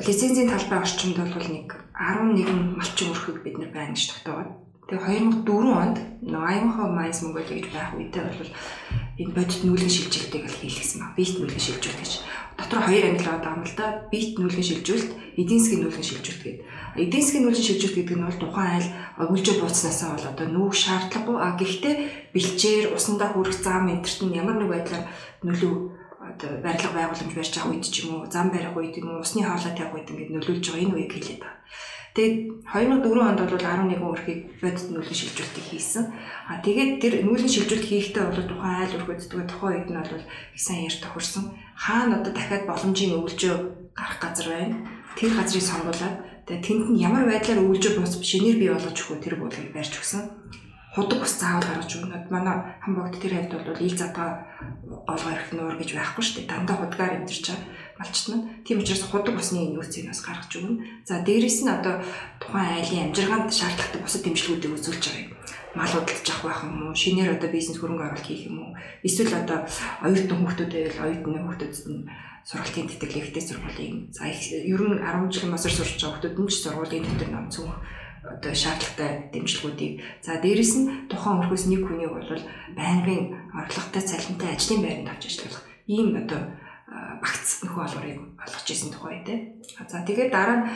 [0.00, 5.80] лицензийн талбай орчимд бол нэг 11 малчин өрхөг бид нар байна гэж тогтоогод Тэгээ 2004
[5.80, 5.96] онд
[6.28, 8.52] Аймхаа Майс Mongolia гэж байх үедээ бол
[9.18, 11.14] энэ бодит нүүлгэн шилжилтийг л хийлгэсэн ба.
[11.14, 12.12] Бит нүүлгэн шилжүүлэлт гэж.
[12.58, 13.86] Дотор хоёр англи байгаа юм л да.
[14.10, 16.66] Бит нүүлгэн шилжүүлэлт, эдийн засгийн нүүлгэн шилжүүлэлт гэдэг.
[16.98, 18.88] Эдийн засгийн нүүлгэн шилжүүлэлт гэдэг нь бол тухайн айл
[19.22, 21.36] өгүүлжөө бууцнаасаа бол одоо нүүх шаардлагагүй.
[21.38, 21.94] А гэхдээ
[22.34, 25.04] бэлчээр усандаа хүрэх зам энтерт нь ямар нэг байдлаар
[25.46, 25.74] нөлөө
[26.34, 29.44] одоо барилга байгууламж барьж байгаа үед ч юм уу зам барих үед юм уу усны
[29.44, 31.62] хаалаа тавих үед ингээд нөлөөлж байгаа энэ үеийг хэлээд байгаа.
[32.14, 36.04] Тэгээд 2004 онд бол 11 өрхийг бодит нүүлгэн шилжүүлэлтийг хийсэн.
[36.46, 40.62] А тэгээд тэр нүүлгэн шилжүүлэлт хийхдээ бол тухайн айл өрхөддөг тухайн үед нь бол их
[40.62, 41.50] сайн ярь тохирсон.
[41.74, 43.54] Хаана одоо дахиад боломжийн өвлжөө
[43.98, 44.78] гарах газар байна.
[45.18, 46.14] Тэр газрыг сонгуулад
[46.46, 50.22] тэгээд тэнд нь ямар байдлаар өвлжөө бус шинээр бий болгож өгөх тэр бодлыг барьж өгсөн
[50.94, 54.46] худаг ус заавал гаргаж өгнөд манай хамбогт тэр хавьд бол ил задгаа
[55.10, 56.50] олгоо ирэх нуур гэж байхгүй шүү дээ.
[56.54, 57.66] Дандаа худгаар амьдарч байгаа
[57.98, 58.36] малчтна.
[58.66, 60.82] Тийм учраас худаг усны нөөцийг бас гаргаж өгнө.
[61.06, 62.02] За дээрэс нь одоо
[62.42, 65.32] тухайн айлын амжиргаанд шаардлагатай бусад дэмжлэгүүдийг үзүүлж байгаа юм.
[65.74, 66.94] Мал удалж авах байх юм уу?
[66.94, 68.72] Шинээр одоо бизнес хөрөнгө оруулалт хийх юм уу?
[69.06, 69.58] Эсвэл одоо
[70.02, 72.06] оюутан хүмүүстэй байвал оюутны хүмүүсд нь
[72.44, 77.04] сургалтын тэтгэлэгтэй сургуулийн за ер нь 10 жилийн босор сурч байгаа хүмүүс нь ч сургуулийн
[77.08, 77.72] тэтгэлэг ном цөөх
[78.24, 82.44] одоо шаардлагатай дэмжлэгүүдийг за дээрэс нь тухайн өрхөөс нэг хүнийг бол
[82.76, 83.22] байнгын
[83.52, 86.40] орлоготой цалинтай ажлын байранд авч ажиллах ийм одоо
[86.94, 89.38] багц нөхөө олгорыг олгож исэн тухай тий.
[89.90, 90.66] За тэгээд дараа нь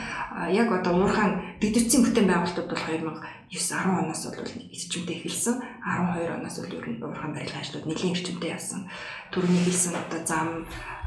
[0.51, 5.55] яг одоо уурхаан дэдвцийн бүтээн байгуулалтууд бол 2009 10 оноос бол эрчимтэй эхэлсэн.
[5.81, 8.85] 12 оноос бол ер нь уурхаан барилгын ажлууд нэлийн эрчимтэй явсан.
[9.31, 10.49] Төрөний хэлсэн одоо зам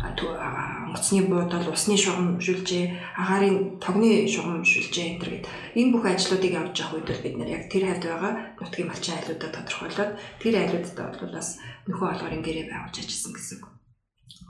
[0.03, 2.91] онгоцны буудал, усны шугам шүлжээ,
[3.21, 5.45] агаарын тогны шугам шүлжээ энэ гэд
[5.79, 9.15] энэ бүх ажлуудыг явж явах үед бол бид нэр яг тэр хавьд байгаа нутгийн малчин
[9.15, 11.49] айлуудаа тодорхойлоод тэр айлуудад бол бас
[11.87, 13.82] нөхөө олгорын гэрээ байгуулж ажилласан гэсэн үг.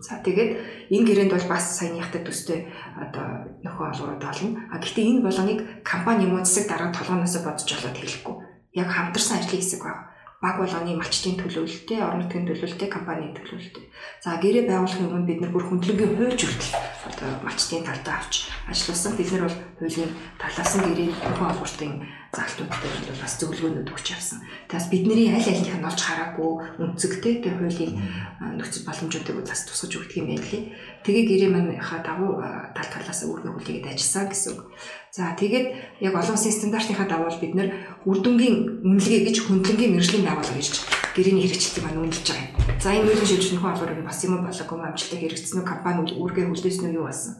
[0.02, 2.66] За тэгээд энэ гэрээнд бол бас саяныхтай төстэй
[2.98, 4.58] одоо нөхөө олгорууд олно.
[4.72, 8.36] А гэхдээ энэ болгоныг компани юм уу засаг дарга толгоноос бодож болоод хэлэхгүй.
[8.78, 10.12] Яг хамтарсан ажлын хэсэг байна
[10.42, 13.86] баг болгоны малчтын төлөвлөлттэй, орон нутгийн төлөвлөлттэй, компанийн төлөвлөлттэй.
[14.26, 19.16] За гэрээ байгуулахын өмнө бид нар бүр хүндлэнгийн хууч хүртэл одоо малчтын талдаа авч ажилласан.
[19.16, 21.92] Бид нар бол хуулийн талаас нь гэрээ нөхөн олбортын
[22.32, 24.38] залтуудтай бол бас зөвлөгөөнүүд өгч явсан.
[24.70, 27.92] Тэгээс бидний аль альнийх нь олж хараагүй үнцэгтэй тэг хуулийн
[28.56, 30.64] нөхцөл боломжуудыг бас тусгаж өгдөг юм байна лээ.
[31.02, 32.38] Тэгээ гэрээ манайхаа дагуу
[32.72, 34.60] тал талаас өөрнөө хүлээгээд ажилласан гэсэн үг.
[35.10, 35.66] За тэгээд
[36.06, 37.68] яг олон улсын стандартынхаа дагуу бид нэр
[38.06, 42.80] үрдөнгийн үнэлгээ гэж хөндлөнгийн мэрэгжлийн байгууллага гэж гэрээний хэрэгжилтийг маань үнэлж байгаа юм.
[42.80, 46.96] За энэ мөрийн шилжүүлэх холбоорыг бас юм болоогүй амжилттай хэрэгжсэн үү компаниуд үүргээ хүлээсэн үү
[46.98, 47.34] юу болсон.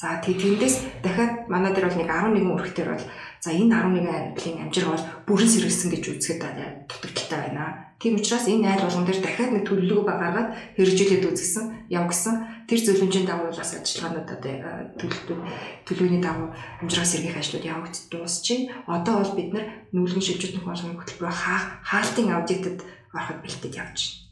[0.00, 3.06] За тэндээс дахиад манай дээр бол нэг 11 өрхтөр бол
[3.44, 6.42] за энэ 11 аймгийн амжирга бол бүрэн сэргэлсэн гэж үзэхэд
[6.88, 7.92] дутагдaltaй байна.
[8.00, 10.48] Тийм учраас энэ айл болгон дээр дахиад нэг төлөвлөгөө гаргаад
[10.80, 12.64] хэрэгжүүлээд үзсэн, явагсан.
[12.64, 14.52] Тэр зөвлөмжийн дагуу бас ажиллагаанууд одоо
[14.96, 15.44] төлөвлөлт
[15.84, 16.48] төлөвлөгөөний дагуу
[16.80, 18.72] амжиргаа сэргийх ажлууд явагдаж дуусчихин.
[18.88, 21.36] Одоо бол бид нар нүүлгэн шилжүүлэх болгоны хөтөлбөрөөр
[21.84, 22.78] хаалтын аудитэд
[23.14, 24.28] ороход бэлтээд явж байна.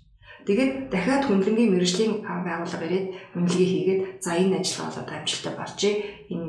[0.48, 3.06] Тэгээд дахиад хүндлэнгийн мэрэгжлийн байгууллага ирээд
[3.36, 5.94] үнэлгээ хийгээд за энэ ажиллагаа бол одоо амжилттай болжээ.
[6.32, 6.48] Энэ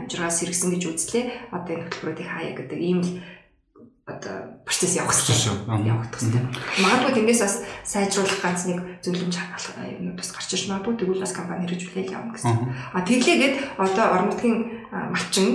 [0.00, 1.24] амжиргаа сэргсэн гэж үзлээ.
[1.54, 3.10] Одоо энэ хөтөлбөрүүдийг хаяа гэдэг ийм л
[4.10, 5.54] одоо процесс явах хэрэгтэй.
[5.86, 6.42] Явагдах хэрэгтэй.
[6.82, 7.54] Магадгүй тэндээс бас
[7.86, 12.34] сайжруулах ганц нэг зөвлөмж хадгалах юмнууд бас гарч ирж магадгүй тэгвэл бас компани хэрэгжүүлээл явна
[12.34, 12.58] гэсэн.
[12.90, 14.58] А тэглээгээд одоо орон нутгийн
[14.90, 15.48] малчин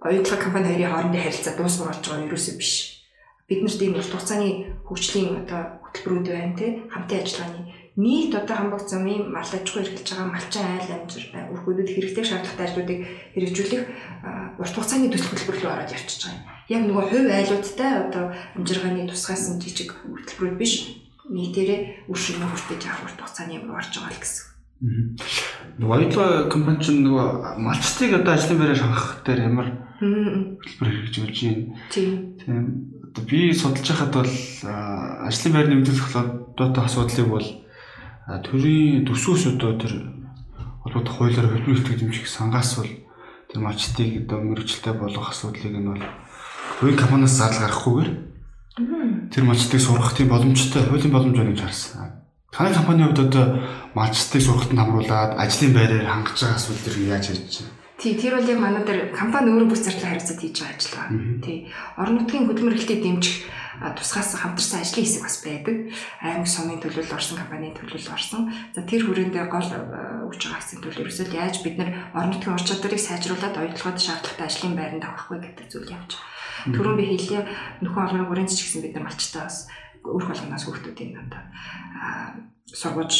[0.00, 2.72] оюутлаг компани хоёрын хоорондын харилцаа дуусгаж болж байгаа юм ерөөсөө биш.
[3.48, 4.50] Бид нарт ийм урт хугацааны
[4.86, 7.62] хөгжлийн одоо хөтөлбөрүүд байна те хамтын ажиллагааны
[7.96, 12.66] нийт одоо хамбогц замын мал аж ахуй эрхэлж байгаа малчин айл амжир өрхүүдэд хэрэгтэй шаардлагатай
[12.66, 13.00] ажлуудыг
[13.36, 13.82] хэрэгжүүлэх
[14.56, 18.24] урт хугацааны төсөл хөтөлбөр рүү ороод явчихж байгаа юм яг нөгөө хувь айлуудтай одоо
[18.56, 20.72] амжиргааны тусгайсан жижиг хөтөлбөрүүд биш
[21.28, 24.46] нийтээрээ үр шимээ хүртэж авах урт хугацааны юм орж байгаа л гэсэн.
[25.78, 29.68] Нөгөө аюулгүй компани чинь нөгөө малчтыг одоо ажлын байраар хангах дээр ямар
[30.00, 31.76] хөтөлбөр хэрэгжүүлж байна.
[31.92, 32.10] Тийм.
[32.40, 32.91] Тийм.
[33.12, 34.32] Би судалж байхад бол
[35.28, 37.48] ажлын байр нэмэгдүүлэх холбоотой асуудлыг бол
[38.40, 39.92] төрийн төсвөөс одоо тэр
[40.80, 42.88] холбоотой хуулиар хөлбөр итгэж дэмжих сангаас бол
[43.52, 46.02] тэр малчтыг одоо мэрэгчлээ болгох асуудлыг нь бол
[46.80, 48.10] хувийн компаниас зардал гаргахгүйгээр
[49.28, 52.24] тэр малчтыг сургах тийм боломжтой хуулийн боломж байна гэж харсан.
[52.48, 53.60] Таны компанийн хувьд одоо
[53.92, 57.81] малчтыг сургалтанд хамруулад ажлын байраар хангаж байгаа асуудал төр яаж хийж байна?
[58.02, 61.38] Тий, тэр яг манай дээр компани өөрөө бүс зардлын харилцааг хийж байгаа ажил байна.
[61.38, 61.58] Тий.
[61.94, 63.46] Орон нутгийн хөдөлмөрлөлтийг дэмжих
[63.94, 65.76] тусгаас хамтарсан ажлын хэсэг бас байдаг.
[66.18, 68.50] Аймаг сумын төлөөлөл орсон, компанийн төлөөлөл орсон.
[68.74, 72.66] За тэр хүрээндээ гол өгж байгаа акцент бол ерөөсөө яаж бид нар орон нутгийн ур
[72.66, 76.74] чадварыг сайжруулад оюутлогод шаардлагатай ажлын байранд авах вэ гэдэг зүйл явж байгаа.
[76.74, 77.42] Түрүүн би хэлээ
[77.86, 79.70] нөхөн олонний хүрээнд ч гэсэн бид нар малчтаа бас
[80.02, 81.46] өөр болгоноос хүүхдүүдийн надад
[82.66, 83.14] сургууж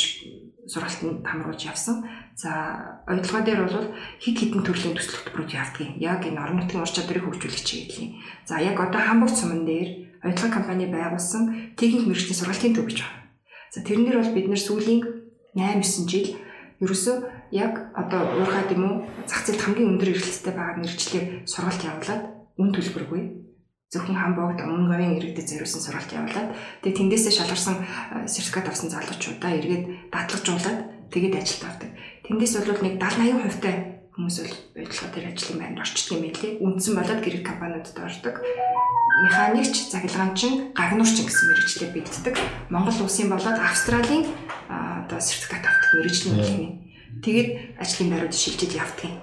[0.67, 2.07] сургалтанд хамруулж явсан.
[2.37, 3.91] За ойлгоо дээр бол
[4.23, 8.23] хид хідэн төрлийн төсөл хөтөлбөрүүд явдгийг яг энэ орон нутгийн ур чадварыг хөгжүүлэх чиглэлийн.
[8.47, 13.23] За яг одоо Хамбогт суман дээр ойлгоо компани байгуулсан техник мэрэгчлийн сургалтын төв гэж байна.
[13.75, 15.01] За тэрнэр бол бид нэр сүүлийн
[15.59, 16.29] 8 9 жил
[16.83, 17.17] ерөөсөө
[17.53, 18.97] яг одоо уурхаад юм уу
[19.29, 22.23] зах зээлд хамгийн өндөр эрхлэлтэй байгаа мэрэгчлэр сургалт явуулаад
[22.57, 23.23] үн төлбөргүй
[23.93, 27.76] зөвхөн хамбогд өмнө говийн иргэдэд зориулсан сургалт явуулаад тэгээ тэндээсээ шалгарсан
[28.24, 30.80] сертификат авсан залуучуудаа эргээд дадлажуулаад
[31.12, 31.90] тэгээд ажилд авдаг.
[32.24, 33.70] Тэндээс бол нэг 70 80% та
[34.16, 36.53] хүмүүс бол бодлого дээр ажлын байранд орчдөг юм билээ.
[36.64, 38.36] Үндсэн болоод гэрэг компаниудад ордог.
[39.28, 42.36] Механикч, заглаганчин, гагнуурчин гэсэн мэрэгчлэр бэлддэг.
[42.72, 44.24] Монгол улсын болоод Австралийн
[44.72, 46.72] одоо сертификат авдаг мэрэгжлийн хэлний.
[47.20, 49.20] Тэгээд ажлын байрууд шилжиж явдаг юм.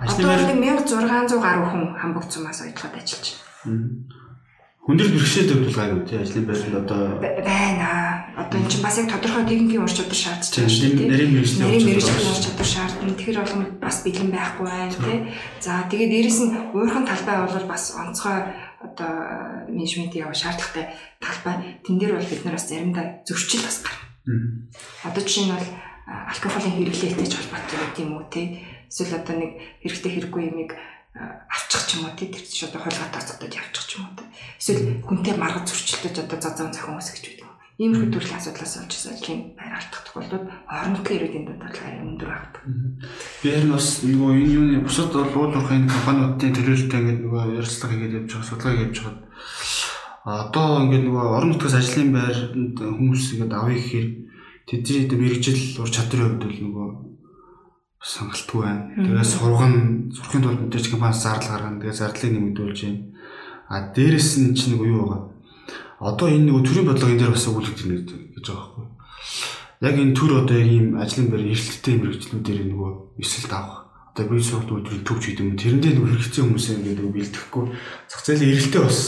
[0.00, 0.28] Ажлын
[0.64, 3.49] байр 1600 гаруй хүн хамбогцсомаас ойлгоод ажиллаж байна.
[3.60, 8.24] Хүндрэл бэрхшээлтэй хувьд гайгүй тий ажлын байранд одоо байна.
[8.32, 11.12] Одоо эн чинь бас яг тодорхой техникийн ур чадвар шаардж байгаа шүү дээ.
[11.12, 13.12] Нарийн мэрэгчлийн ур чадвар шаардна.
[13.12, 15.18] Тэгэхээр болгон бас бэлэн байхгүй байна тий.
[15.60, 18.38] За тэгээд дээрэс нь уурхын талбай бол бас онцгой
[18.80, 19.12] одоо
[19.68, 21.56] менежмент яа шаардлагатай талбай.
[21.84, 24.64] Тэн дээр бол бид нар бас заримдаа зөрчил бас гарна.
[25.04, 25.68] Одоо жишээ нь бол
[26.08, 28.64] алкоголын хэрэглээтэй ч холбоотой гэдэг юм уу тий.
[28.88, 29.52] Эсвэл одоо нэг
[29.84, 30.72] хэрэгтэй хэрэггүй юмыг
[31.14, 34.30] авчих ч юм уу тий тэр чинь одоо хулгай тооцогдож явчих ч юм уу
[34.62, 37.50] эсвэл хүнтэй маргад зөрчилдөж одоо зазаан зохион үсгэж байдаг.
[37.80, 42.62] Иймэрхүү төрлийн асуудлаас олж ажлын байр алдах тохиолдолд орон нутгийн ирээдүйн арай өндөр байдаг.
[43.40, 48.30] Би харин бас нөгөө энэ юуны бусад уулуурхайн компаниудын төлөөлөлтөй ингээд нөгөө ярилцлага хийгээд явж
[48.36, 49.16] байгаа судалгаа хийж байгаа.
[50.20, 54.08] Одоо ингээд нөгөө орон нутгаас ажлын байранд хүмүүс ингээд авъя гэхээр
[54.68, 57.09] тэдний мэрэгжил ур чадрын хувьд бол нөгөө
[58.00, 58.82] сонголтгүй байна.
[58.96, 59.74] Тэгээ сурган
[60.08, 61.80] сурахын тулд мэдээж компаниас зардал гаргана.
[61.84, 63.00] Тэгээ зардлыг нэмэгдүүлж байна.
[63.68, 65.22] А дээрэс нь чинь нэг юу байгаа.
[66.00, 68.86] Одоо энэ нэг төрийн бодлого энэ дээр бас өгүүлэгдэж байна гэж байгаа байхгүй.
[69.84, 72.90] Яг энэ төр одоо яг ийм ажлын байр эрхлэлтэй мэрэгчлүүдээр нөгөө
[73.20, 73.80] эсэлт авах.
[74.16, 75.60] Одоо бие сургалт үйлдвэрийг төвч гэдэг юм.
[75.60, 77.64] Тэрэндээ нөгөө хэрэгцээ хүмүүсээ ингээд бэлтгэхгүй
[78.08, 79.00] зах зээлийн эрэлтээ бас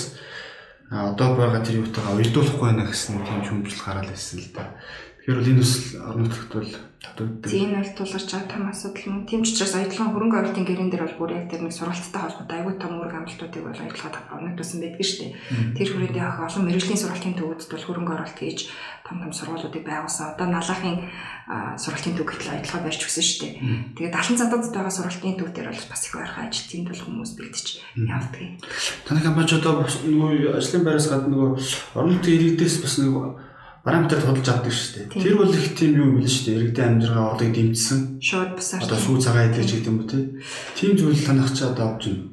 [0.93, 4.77] одоо байгаа тэр юутайгаа уялдуулахгүй байна гэсэн тийм шүүмжлэл гараад ирсэн л да.
[5.25, 6.73] Тэгэхээр бол энэ бас орон нутагт бол
[7.03, 9.27] Энэ бол тулгарч байгаа том асуудал юм.
[9.27, 12.59] Тийм ч учраас оюутлын хөрөнгө оруулалтын гэрэн дээр бол бүр яг тэр нэг сургалттай холбоотой
[12.63, 15.33] аюул том үүрэг амлалтуудыг бол оюутлага тавхагнагдсан байдаг шүү дээ.
[15.77, 18.61] Тэр хүрээндээ ах олон мэрэгжлийн сургалтын төвөдд бол хөрөнгө оруулалт хийж
[19.03, 20.27] том том сургуулиудыг байгуулсан.
[20.33, 20.97] Одоо налахын
[21.83, 23.55] сургалтын төв гэтэл оюутлага барьж өгсөн шүү дээ.
[23.99, 27.33] Тэгээд далан задад байгаа сургалтын төв дээр бол бас их ойрхон ажил тэнд бол хүмүүс
[27.35, 27.67] бэлдэж
[27.99, 28.43] явдаг.
[29.05, 31.51] Таны компани одоо нөгөө ажлын байраас гадна нөгөө
[31.99, 33.52] орон нутгийн иргэдээс бас нөгөө
[33.83, 35.23] параметр тодолж авдаг шүү дээ.
[35.23, 36.57] Тэр бол их тийм юм биш шүү дээ.
[36.59, 38.01] Иргэдийн амжиргаа орлыг дэмжсэн.
[38.23, 38.83] Шууд бусаар.
[38.87, 40.19] Одоо сүү цагаан идэж гэдэг юм уу те.
[40.79, 42.32] Тийм зүйл танах чи одоо авч байна.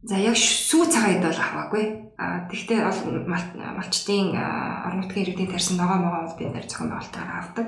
[0.00, 2.08] За яг сүү цагаан идэл аваагүй.
[2.16, 2.80] А тэгтээ
[3.28, 7.66] малчтын орон нутгийн иргэдийн тарьсан ногоо могоо бол бид нэр зохион байгуулалтаараа авдаг.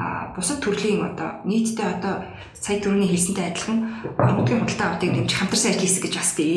[0.00, 2.24] А бусад төрлийн одоо нийтдээ одоо
[2.56, 6.56] сая төрөний хэлсэнтэй адилхан орон нутгийн худалдаа авалтыг дэмжих хамтарсан ажил хийсгэж бас бий.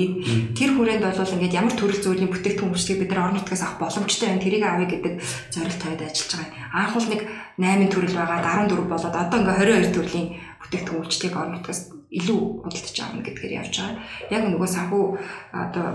[0.56, 4.28] Тэр хүрээнд бол ингээд ямар төрөл зүйлийн бүтээгдэхүүн хүчлийг бид нар орон нутгаас авах боломжтой
[4.32, 4.44] байна.
[4.44, 5.14] Тэрийг авъя гэдэг
[5.52, 6.68] зорилт тавиад ажиллаж байгаа.
[6.72, 7.22] Анх бол нэг
[7.60, 10.28] 8 төрөл байгаад 14 болоод одоо ингээд 22 төрлийн
[10.64, 14.00] бүтээгдэхүүн хүчлийг орон нутгаас илүү худалдаж авна гэдгээр явж байгаа.
[14.32, 15.04] Яг нөгөө санхүү
[15.52, 15.88] одоо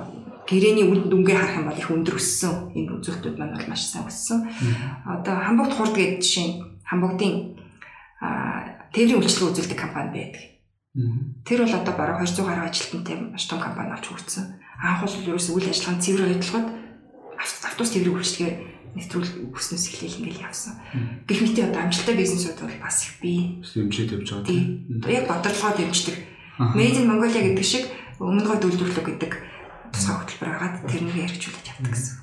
[0.45, 2.55] гэрээний үнд дүнгээ харах юм бол их өндөр өссөн.
[2.77, 4.39] Энэ үзүүлэлтүүд маань бол маш сайн өссөн.
[5.09, 6.49] Одоо Хамбогт хурд гэдэг жишээ
[6.85, 7.33] Хамбогтын
[8.93, 10.43] тээврийн үйлчлэг үзүүлдэг компани байдаг.
[11.49, 14.61] Тэр бол одоо бараг 200 гаруй ажилтнтай маш том компани авч хүрсэн.
[14.83, 16.69] Анх бол ерөөс үйл ажиллагааны цэвэр хөдөлгөөд
[17.41, 18.57] автобус тээврийн үйлчлэгээр
[18.97, 20.77] нэвтрүүл өснөөс эхлээл ингээл явсан.
[21.25, 23.61] Гэх мэт одоо амжилттай бизнесүүд бол бас их бий.
[23.65, 25.01] Дэмжиж явж байгаа тийм.
[25.09, 26.17] Яг бодлогоо дэмждэг.
[26.77, 27.85] Made in Mongolia гэдэг шиг
[28.21, 29.33] өмнө гой үйлдвэрлэл гэдэг
[29.93, 32.17] тусгай хөтөлбөр агаад тэрнийг хэрэгжүүлж явдаг гэсэн.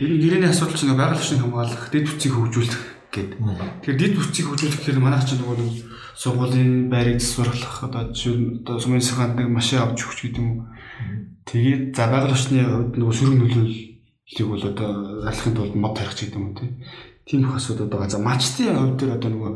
[0.00, 3.38] Тэр гэрээний асуудал чинь байгаль орчныг хамгаалах, дэд бүтцийг хөгжүүлэх гэдэг.
[3.84, 5.76] Тэгэхээр дэд бүтцийг хөгжүүлэх гэхээр манайх чинь нөгөө нэг
[6.16, 10.68] сургуулийн байрыг засварлах одоо жишээ одоо сумын саханд нэг машин авч өгч гэдэг юм.
[11.44, 13.36] Тэгээд за байгаль орчны хувьд нөгөө сөрөг
[14.30, 16.70] нөлөөллийг бол одоо зарлахын тулд мод тарих гэдэг юм тий.
[17.26, 18.08] тийм их асуудал байгаа.
[18.10, 19.52] За матчтын хувьд дээр одоо нөгөө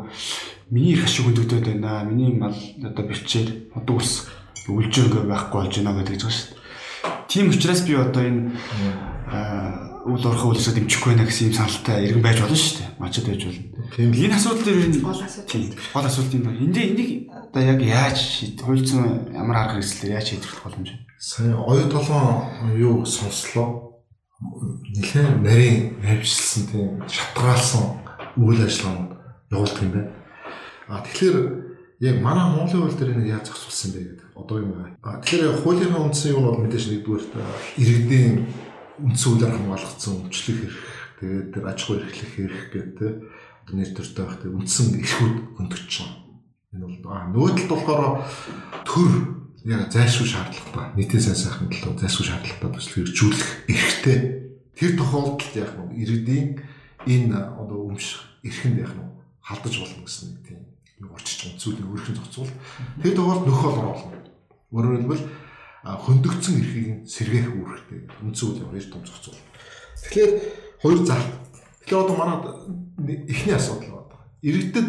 [0.70, 2.04] миний их ашиг хөндөгдөд байна.
[2.04, 4.28] Миний мал одоо бэлчээр одоо ус
[4.68, 6.62] үлж ингээ байхгүй болж байна гэдэг байгаа шүү дээ.
[7.28, 8.42] Тийм учраас би одоо энэ
[10.06, 12.90] үл орох үйлсээ дэмжихгүй байна гэсэн юм саналтай иргэн байж болно шүү дээ.
[13.02, 13.62] Мачад байж болно.
[13.96, 15.50] Тийм энэ асуудал дээр энэ Гол асуудал.
[15.50, 15.62] тийм
[15.94, 16.62] гол асуудал юм байна.
[16.62, 20.98] Энд энийг одоо яг яаж шийд хуульцсан ямар арга хэрэгслээр яаж шийдэх боломж вэ?
[21.18, 23.93] Сая оюу толгойн юу сонслоо.
[24.44, 27.84] Нилээн нарийн навьжилсан тийм шатгаалсан
[28.36, 29.10] үйл ажиллагаанд
[29.50, 30.12] явуулдаг юм байна.
[30.88, 31.36] А тэгэхээр
[32.00, 34.96] яг манай Монголын хууль дээр энэ яаж зохицуулсан бэ гэдэг одоо юм байна.
[35.02, 37.24] А тэгэхээр хуулийнхаа үндсэн юм бол мэдээж нэгдүгээр
[37.80, 38.32] иргэдийн
[39.00, 40.80] үндсэн хуулиар хамгаалагдсан өмчлөх эрх
[41.18, 43.12] тэгээд тэр аж ахуй эрхлэх эрх гэдэг
[43.64, 46.20] одоо нэр төртэй байх тийм үндсэн эрхүүд хөндөгч байгаа.
[46.74, 46.98] Энэ бол
[47.32, 48.04] нөгөө талд болохоор
[48.84, 49.12] төр
[49.64, 54.18] яг зайлшгүй шаардлагатай нийтийн сайн сайхны төлөө зайлшгүй шаардлагатай төсөл хэрэгжүүлэх эрхтэй.
[54.76, 56.48] Тэр тохиолдолд яг нэг иргэдийн
[57.08, 59.08] энэ одоо өмш эрхэнд яг нэг
[59.40, 60.60] халдаж болно гэсэн нэг тийм
[61.00, 62.52] нэг орчиж байгаа зүйлийн өөрхөн зохицуул
[63.00, 64.18] тэр тохиолдолд нөх бол оруулна
[64.68, 65.24] өөрөөр хэлбэл
[65.84, 69.40] а, хөндөгдсөн эрхийг нь сэргээх үүрэгтэй үйл хоёр том зохицуул
[70.04, 70.32] тэгэхээр
[70.84, 71.24] хоёр зал.
[71.88, 72.36] Тэгэхээр одоо манай
[73.32, 74.28] эхний асуудал байна.
[74.44, 74.88] Иргэдэд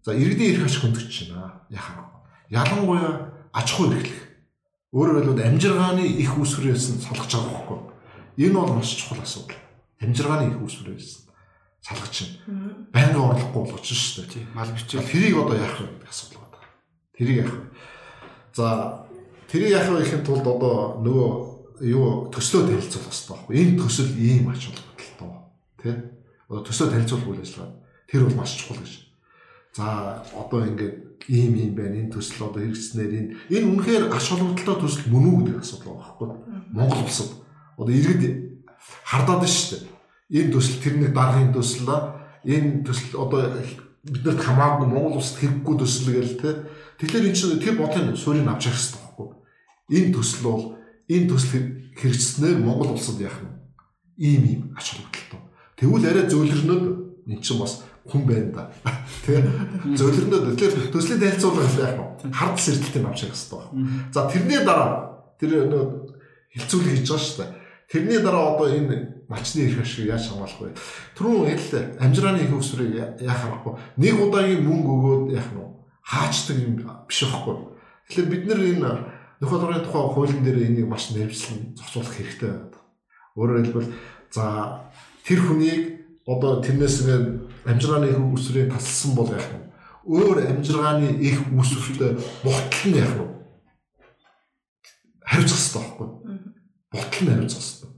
[0.00, 2.24] за иргэдийн эрх ашиг хөндөгч байна яхаа?
[2.48, 4.22] Ялангуяа аж ахуй эрхлэх.
[4.94, 7.78] Өөрөөр хэлбэл амжиргааны их үүсвэрээс нь салгаж байгаа байхгүй.
[8.42, 9.58] Энэ бол маш чухал асуудал.
[10.02, 11.24] Амжиргааны их үүсвэрээс нь
[11.84, 12.32] салгаж чинь
[12.94, 14.32] байнгын орлохгүй болгож шүү дээ.
[14.32, 16.68] Тийм мал бичээл Тэрийг одоо яах вэ гэдэг асуудал байна.
[17.12, 17.64] Тэрийг яах вэ?
[18.56, 18.66] За
[19.52, 20.74] тэрийг яах вэ гэхэд тулд одоо
[21.04, 21.30] нөгөө
[21.84, 23.54] юу төслөө танилцуулах хэрэгтэй байхгүй.
[23.60, 25.32] Энэ төсөл ийм ач холбогдолтой.
[25.76, 25.90] Тэ?
[26.48, 27.72] Одоо төсөө танилцуулах үйл ажиллагаа.
[28.08, 28.94] Тэр бол маш чухал гэж.
[29.76, 31.96] За одоо ингээд ийм ийм байна.
[31.96, 36.02] Энэ төсөл одоо хэрэгжснээр энэ энэ үнэхээр ач холбогдолтой төсөл мөн үү гэдэг асуудал байгаа
[36.04, 36.28] байхгүй.
[36.72, 37.30] Монгол улсад
[37.78, 38.22] одоо иргэд
[39.04, 39.84] хардаад байна шүү дээ.
[40.40, 42.02] Энэ төсөл тэрний даргын төсөл аа
[42.44, 43.40] энэ төсөл одоо
[44.04, 46.50] биднэрт хамаагүй Монгол улсад хэрэггүй төсөл гээл те.
[47.00, 49.28] Тэгэхээр энэ чинь тэр бодын суурийг авч явах хэрэгтэй байхгүй.
[49.96, 50.62] Энэ төсөл бол
[51.08, 51.64] энэ төсөл
[51.96, 53.48] хэрэгжснээр Монгол улсад яах вэ?
[54.20, 55.40] Ийм ийм ач холбогдолтой.
[55.76, 56.84] Тэгвэл арай зөөлрнөд
[57.28, 58.62] эн чинь бас хүн байна да.
[59.24, 59.40] Тэ
[59.96, 62.32] зөөлрнөд тэгэхээр төслийн танилцуулга яах вэ?
[62.32, 63.88] Хардл сэрдэлтийг авч явах хэрэгтэй байна.
[64.12, 64.90] За тэрний дараа
[65.40, 65.84] тэр нөө
[66.52, 67.52] хилцүүлэг хийж байгаа шүү дээ.
[67.88, 68.96] Тэрний дараа одоо энэ
[69.28, 70.76] малчны эрх ашиг яаж хамгаалах вэ?
[71.16, 72.92] Түрүүн яллаа амжирааны их өсвөрийг
[73.24, 73.74] яах аргагүй.
[73.96, 75.64] Нэг удаагийн мөнгө өгөөд яах нь?
[76.04, 76.74] Хаачдаг юм
[77.08, 77.56] биш байхгүй.
[78.08, 78.90] Тэгэхээр бид нэр энэ
[79.40, 82.78] нөхөн дурын тухай хуулийн дээр энийг маш нэрвслэн зохицуулах хэрэгтэй байна.
[83.36, 83.92] Өөрөөр хэлбэл
[84.30, 84.44] за
[85.24, 85.82] тэр хүнийг
[86.26, 87.26] одоо тэрнээс ингээд
[87.68, 89.60] амжиргааны их үсрийн тасалсан бол яах вэ?
[90.08, 93.26] Өөр амжиргааны их үсвэртэй бухтал нь яах вэ?
[95.20, 96.08] Хариуцах хэрэгтэй байхгүй.
[96.92, 97.90] Бухтал нь хариуцах хэрэгтэй.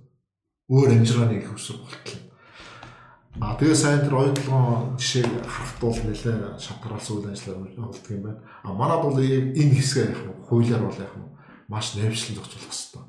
[0.67, 2.27] Өөр амжиргааны их үсвэр бухтал.
[3.39, 8.41] А тэгээ сайн тэр оюутлогын жишээг харахад бол нэлээ шатгаалсан үйл ажиллагаа явуулдаг юм байна.
[8.65, 10.33] А манад бол энэ хэсгээ яах вэ?
[10.49, 11.27] Хуулиар бол яах вэ?
[11.69, 13.05] Маш нэмшлэн зохицуулах хэрэгтэй.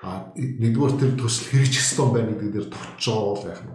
[0.00, 3.74] А нэгдүгээр тэр төсөл хэрэгжих ёстой байна гэдэг дээр товч байгаа бол яах вэ?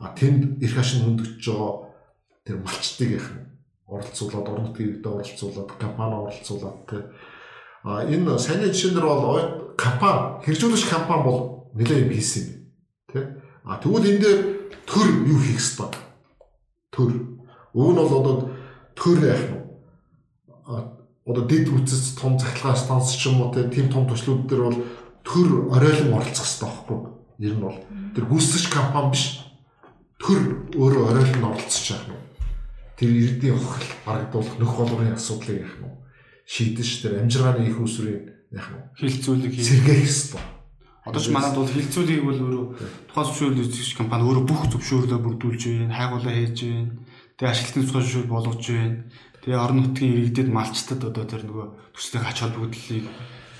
[0.00, 1.72] Тэнд эрх ашиг хөндөгч байгаа
[2.44, 3.22] тэр малчтыг вэ?
[3.88, 7.04] Оролцуулаад, орон нутгийг оролцуулаад, компани оролцуулаад тэ.
[7.84, 12.52] А энэ сайн жишээнэр бол компани, хэрэгжүүлэгч компани бол нэлээд юм хийсэн юм.
[13.08, 13.40] Тэ.
[13.64, 14.40] А тэгвэл энэ дээр
[14.84, 15.88] төр юу хийх ёстой?
[16.92, 17.12] Төр.
[17.72, 18.34] Уг нь бол одоо
[18.92, 19.66] төр яах нь
[21.26, 24.78] одоо дэд үцэс том захилгаан станц ч юм уу тийм том төслүүд дээр бол
[25.26, 26.98] төр оройлон оролцох хэрэгтэй байхгүй.
[27.42, 27.78] Ер нь бол
[28.14, 29.45] тэр гүйцэтгэж компани биш.
[30.26, 30.40] Төр
[30.74, 32.18] өөрөө оройлон оролцож яах нь
[32.98, 35.94] тэр иргэдийн хохирол барагдуулах нөх болгоны асуудлыг яах нь
[36.50, 39.62] шийдэж тэр амжиргааны их усрын яах нь хилцүүлэг хий.
[39.62, 40.42] сэргээх ёстой.
[41.06, 42.66] Одоо ч манад бол хилцүүлгийг бол өөрөө
[43.06, 46.90] тухайн зөвшөөрөл үзэгч компани өөрөө бүх зөвшөөрлөө бүрдүүлж байна, хайгуулаа хийж байна.
[47.38, 48.98] Тэгээ ашиглалтын цуцгаан зөвшөөрөл болгож байна.
[49.46, 53.06] Тэгээ орон нутгийн иргэдэд малчтад одоо тэр нөгөө төслийн ач холбогдлыг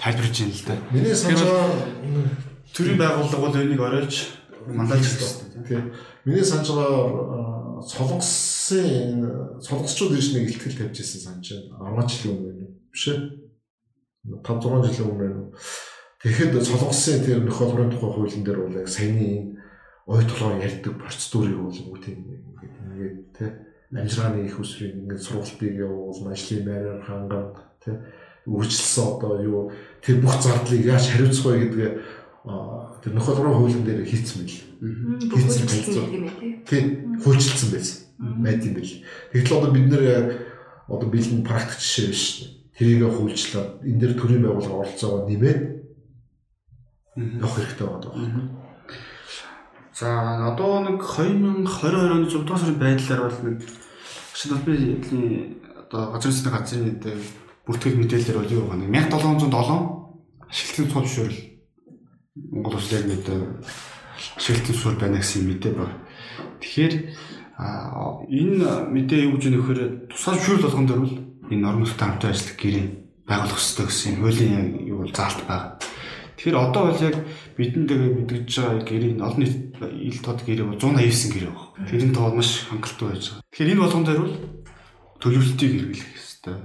[0.03, 0.75] тайлбарж байна л да.
[0.91, 4.17] Миний санаж байгаа Төрийн байгууллага бол энийг оройлж
[4.67, 5.63] мандалж хэрэгтэй.
[5.71, 5.85] тийм
[6.27, 9.23] миний санаж байгаа солонгосын
[9.63, 11.87] солонгосчууд ирж нэг ихтгэл тавьж ирсэн санаж байна.
[11.87, 12.67] Арван жилийн өмнө?
[12.91, 13.21] Биш ээ.
[14.43, 15.55] 5 6 жилийн өмнө?
[16.23, 19.55] Тэгэхэд солонгосын тэр нөх холбооны тухай хуулийн дээр бол яг саяны
[20.07, 23.51] ой толгоор ярьдаг процедурыг бол үгүй ингээд тий
[23.95, 27.47] амжиргааны их усрын ингээд сургалтыг явуул ажлын байраар ханган
[27.83, 27.95] тий
[28.47, 29.63] үржилсэн одоо юу
[30.03, 31.93] тэр бүх зардлыг яаж хариуцах вэ гэдгээ
[32.47, 34.59] тэр нөх холбооны хуулийн дээр хийцэн бил.
[35.35, 36.63] Хийцэн Хилцүүлсэн юм тий.
[36.63, 36.83] Тий
[37.23, 37.99] хөөцөлдсөн байсан.
[38.39, 38.93] Байд юм бил.
[39.35, 40.03] Тэгтэл одоо бид нэр
[40.87, 42.25] одоо бэлэн практик жишээ биш.
[42.79, 45.61] Тэрийг хөвлжлээд энэ дэр төрийн байгууллага оролцоогоо нэмээд
[47.43, 48.51] явах хэрэгтэй байна.
[49.97, 53.59] За одоо нэг 2022 оны 6 дугаар сарын байдлаар бол нэг
[54.37, 57.01] Шинэ албаны эдний одоо газрын засгийн газрын нэг
[57.65, 58.85] бүртгэл мэдээлэлээр бол юу байна?
[58.85, 59.49] 1707
[60.53, 61.56] ашиглалтын цуг зөвшөөрөл
[62.37, 63.25] Монгол улс яг нэг
[64.37, 65.97] ашиглалтын суурь байна гэсэн мэдээ байна.
[66.61, 66.95] Тэгэхээр
[67.57, 69.81] энэ мэдээ юу гэж нөхөр
[70.13, 71.17] тусгай зөвшөөрөл болгон дээр бол
[71.49, 72.87] энэ нормалтай хамтан ажиллах гэрээ
[73.25, 75.81] байгуулах хэрэгтэй гэсэн хуулийн юу бол заалт байна.
[76.37, 77.17] Тэгэхээр одоо бол яг
[77.57, 81.69] бидэнд мэдгэж байгаа гэрээ олон нийт ил тод гэрээ бол 189 гэрээ баг.
[81.89, 83.45] Тэрийн тоол маш хангалттай байж байгаа.
[83.49, 84.37] Тэгэхээр энэ болгон дээр бол
[85.25, 86.57] төлөвлөлтийг хэрэглэх хэрэгтэй.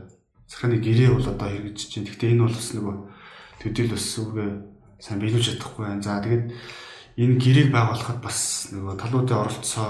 [0.52, 2.04] Захааны гэрээ бол одоо хэрэгжиж чинь.
[2.04, 2.96] Гэхдээ энэ бол бас нөгөө
[3.64, 4.50] төдийл бас үгээ
[5.02, 6.06] сайн биелүүлж чадахгүй байна.
[6.06, 6.46] За тэгээд
[7.18, 9.90] энэ гэрээг байгуулахад бас нөгөө талуудын оролцоо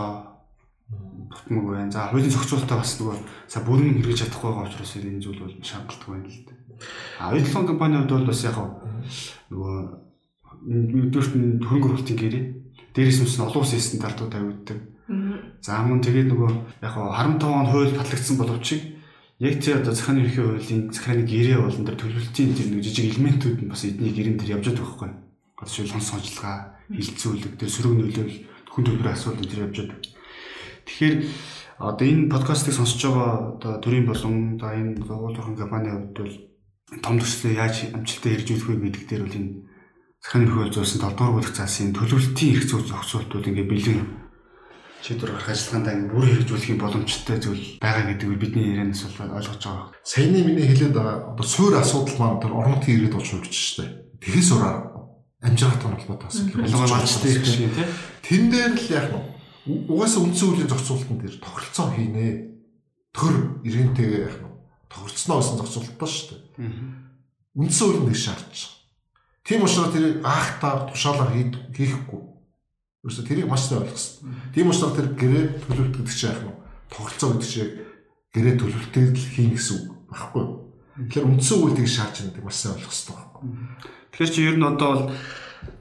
[1.28, 1.92] тутмаг байна.
[1.92, 3.18] За хуулийн зохицуулалтаа бас нөгөө
[3.52, 6.58] сайн бүрэн хэрэгжиж чадахгүй байгаа учраас энэ зүйл бол шаардлагатай байна л дээ.
[7.20, 8.58] А оюутлын компанийн хувьд бол бас яг
[9.52, 9.76] нөгөө
[10.62, 12.44] нэгдүгürt нь хөрөнгө оруулалтын гэрээ
[12.96, 14.80] дээрээс нь олон улсын стандартууд тавигддаг.
[15.62, 16.52] За мөн тэгээд нөгөө
[16.88, 18.68] яг харамтаа он хууль батлагдсан боловч
[19.42, 23.58] яг тэр одоо захааны ерхий хуулийн захааны гэрээ болон тэр төлөвлөлтийн тэр нэг жижиг элементүүд
[23.66, 25.10] нь бас эдний гэрэн тэр явж байгаа байхгүй.
[25.58, 28.38] Одоо шил хонс сонжлага, хилцүүлэг, тэр сөрөг нөлөөлөл,
[28.70, 30.00] хүн төлбөрийн асуудал тэр явж байгаа.
[30.86, 31.16] Тэгэхээр
[31.82, 36.36] одоо энэ подкастыг сонсож байгаа одоо төрийн болон одоо энэ гуйлгын компани хувьд бол
[37.02, 39.50] том төслөө яаж амжилттай хэрэгжүүлэх вэ гэдэг дээр бол энэ
[40.22, 44.00] захааны ерхий хууль зөөсөн 7 дугаар бүлэг цаасын төлөвлөлтийн эрх зүйн зохицуултууд ингээ бэлэн
[45.02, 49.88] шийдвэр гаргах ажиллагаанд ингээ бүрэн хэрэгжүүлэх боломжтой зүйл байгаа гэдэг бидний ярианаас бол ойлгож байгаа.
[50.06, 53.86] Саяны миний хэлээд байгаа одоо суур асуудал маань тэр орон нутгийн иргэд болж хувьч штэ.
[54.22, 54.74] Тэхээс ураа
[55.42, 55.82] амжиргаат
[56.30, 56.62] асуудал.
[56.62, 57.90] Ялангуяа малчтай ирэх шиг тийм.
[58.22, 59.26] Тэн дээр л яг нь
[59.90, 62.28] угаасаа үндсэн үеийн зохицуулалтын дээр тохиролцоо хийнэ.
[63.10, 63.36] Төр
[63.66, 64.54] иргэнтэйгээ яг нь
[64.86, 66.36] тохирцсноо гэсэн зохицуулалтаа штэ.
[67.58, 68.60] Үндсэн үеийн дээр шаардж.
[69.42, 71.34] Тийм учраас тэрийг аахтаар тушаалаар
[71.74, 72.22] хийхгүй.
[73.02, 74.54] Ерөөсө тэрийг маш сайн ойлгох хэрэгтэй.
[74.54, 76.54] Тийм учраас тэр гэрээ төлөвлөлт гэдэг чинь яах вэ?
[76.94, 77.72] Тоглолцоо гэдэг чинь
[78.30, 80.46] гэрээ төлөвлөлтөд л хийн гэсэн үг багхгүй.
[81.10, 83.42] Тэгэхээр үндсэн үйлдийг шаардж байгаа маш сайн ойлгох хэрэгтэй багхгүй.
[84.12, 85.06] Тэгэхээр чи ер нь одоо бол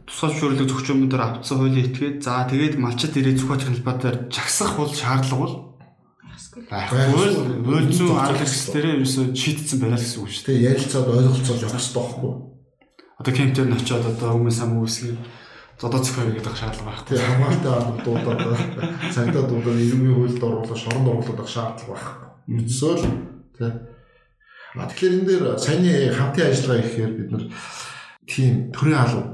[0.09, 5.45] тусгай зөвшөөрлөг зөвчмөдөр авцсан хуулийн этгээд за тэгээд малчид ирээ зөвхөн хэлбатаар жагсах бол шаардлага
[5.45, 5.57] бол
[6.73, 10.67] байхгүй л уйл зүйн арга хэрэгслэрээ ерөөсө шийдсэн байна гэсэн үг шүү дээ.
[10.73, 12.33] Ярилцаад ойлголцоод явах хэрэгтэй байхгүй
[13.21, 15.17] одоо кемпээр нь очиод одоо хүмүүс ам үүсгэн
[15.81, 17.17] зодоо зөхөр гэдэг шаардлага байхгүй.
[17.17, 18.41] Тийм хамгаалтай албадуудад
[19.15, 22.29] цагдаа дуудаад иргэний хуульд оруулах, шоронд оруулах шаардлага байхгүй.
[22.53, 23.01] Мэдсөөл
[23.57, 23.73] тийм.
[24.77, 27.45] А тэгэхээр энэ дээр саяны хамтын ажиллагаа ихээр бид нар
[28.29, 29.25] тийм төрийн алуу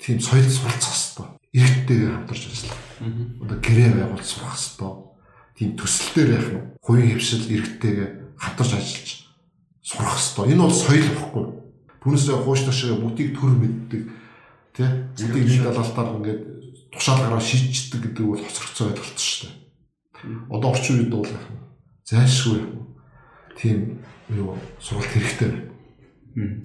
[0.00, 1.28] тийм соёл суралцах хэрэгтэй.
[1.54, 2.80] Иргэдтэйгээ хамтарч ажиллах.
[3.44, 4.92] Одоо гэрээ байгуулж сурах хэрэгтэй.
[5.54, 8.08] Тийм төсөл дээр яг нь хувийн хөвшил иргэдтэйгээ
[8.42, 9.10] хамтарч ажиллаж
[9.84, 10.44] сурах хэрэгтэй.
[10.50, 11.44] Энэ бол соёл байхгүй
[12.04, 14.02] Түүнээс хууштай шиг бүтийг төр мэддэг
[14.74, 14.86] тий?
[15.14, 16.40] Бүтийг нэг далаалтаар ингээд
[16.90, 19.54] тушаалгаараа шийдчихдэг гэдэг бол хоцрогцоо ойлголт шүү дээ.
[20.50, 21.30] Одоо орчин үед бол
[22.04, 22.58] зайлшгүй
[23.54, 24.02] тийм
[24.34, 25.52] юу сургалт хэрэгтэй.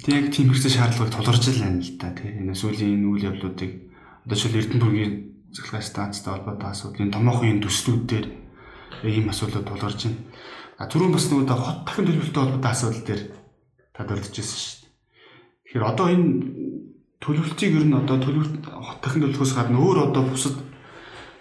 [0.01, 2.29] Тэг тийм хэрэгтэй шаардлагыг тулгарч л байна л да тий.
[2.33, 3.71] Энэ сүүлийн энэ үйл явдлуудыг.
[4.25, 5.13] Одоо шил Эрдэнэбургийн
[5.53, 8.27] цэглэг станцтай холбоотой асуудлын томоохон энэ төслүүд дээр
[9.05, 10.21] ийм асуудлууд тулгарч байна.
[10.81, 13.21] А түрүүн бас нөгөө хот дахин төлөвлөлтөй холбоотой асуудал дээр
[13.93, 14.79] та дурдчихсан шүү
[15.69, 16.29] Тэгэхээр одоо энэ
[17.19, 20.55] төлөвлөлтийг ер нь одоо төлөвлөлт хот дахин төлөвлөхөөс гадна өөр одоо бусад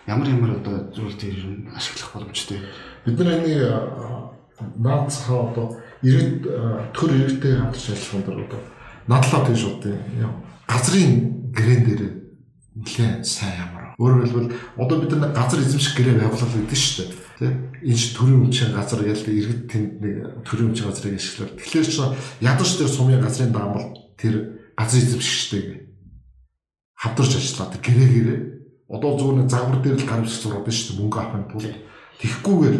[0.07, 2.59] ямар ямар одоо зүйл дээр ер нь ашиглах боломжтой.
[3.07, 3.55] Бид нар энэ
[4.74, 6.43] наацхаа одоо иргэд
[6.91, 8.61] төр иргэдтэй хамтарч ажиллах дээр одоо
[9.07, 9.95] надлаа тийш одоо
[10.66, 11.14] газрын
[11.55, 12.03] гэрэн дээр
[12.74, 13.95] нэлээд сайн ямар.
[14.03, 17.55] Өөрөөр хэлбэл одоо бид нар газар эзэмших гэрээ байгуулах гэдэг шүү дээ тий
[17.87, 21.55] энэ төрийн өмчийн газар ял иргэд тэнд нэг төрийн өмчийн газрыг ашиглав.
[21.55, 21.97] Тэгэхээр ч
[22.43, 25.79] ядаж дээр сумын газрын даамал тэр газрын эзэмшигчтэйгээ
[26.95, 28.41] хамтарч ажиллаад гэрээ гэрээ.
[28.89, 31.76] Одоо зүгээр нэг загвар дээр л гарамжч зураад байна шүү дээ мөнгө авахын тулд.
[32.22, 32.76] Тэгхгүйгээр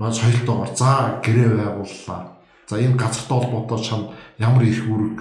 [0.00, 0.90] маань соёлтойгоор за
[1.24, 2.20] гэрээ байгууллаа.
[2.68, 4.00] За энэ газартай холбоотой чам
[4.40, 5.18] ямар их үүрэг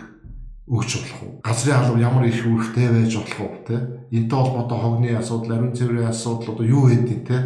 [0.68, 3.76] өгч болох уу газрын алба ямар их үүрэгтэй байж болох уу те?
[4.12, 7.38] Энэтэй холбоотой хогны асуудал ариун цэврийн асуудал одоо юу гэдэг те?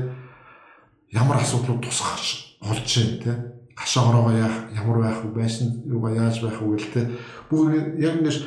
[1.12, 2.18] Ямар асуудлууд тусгах
[2.62, 7.02] болж байна те яах ямар байх вэ байсан юугаа яаж байх вэ гэл те
[7.50, 8.38] бүгд яг ингэж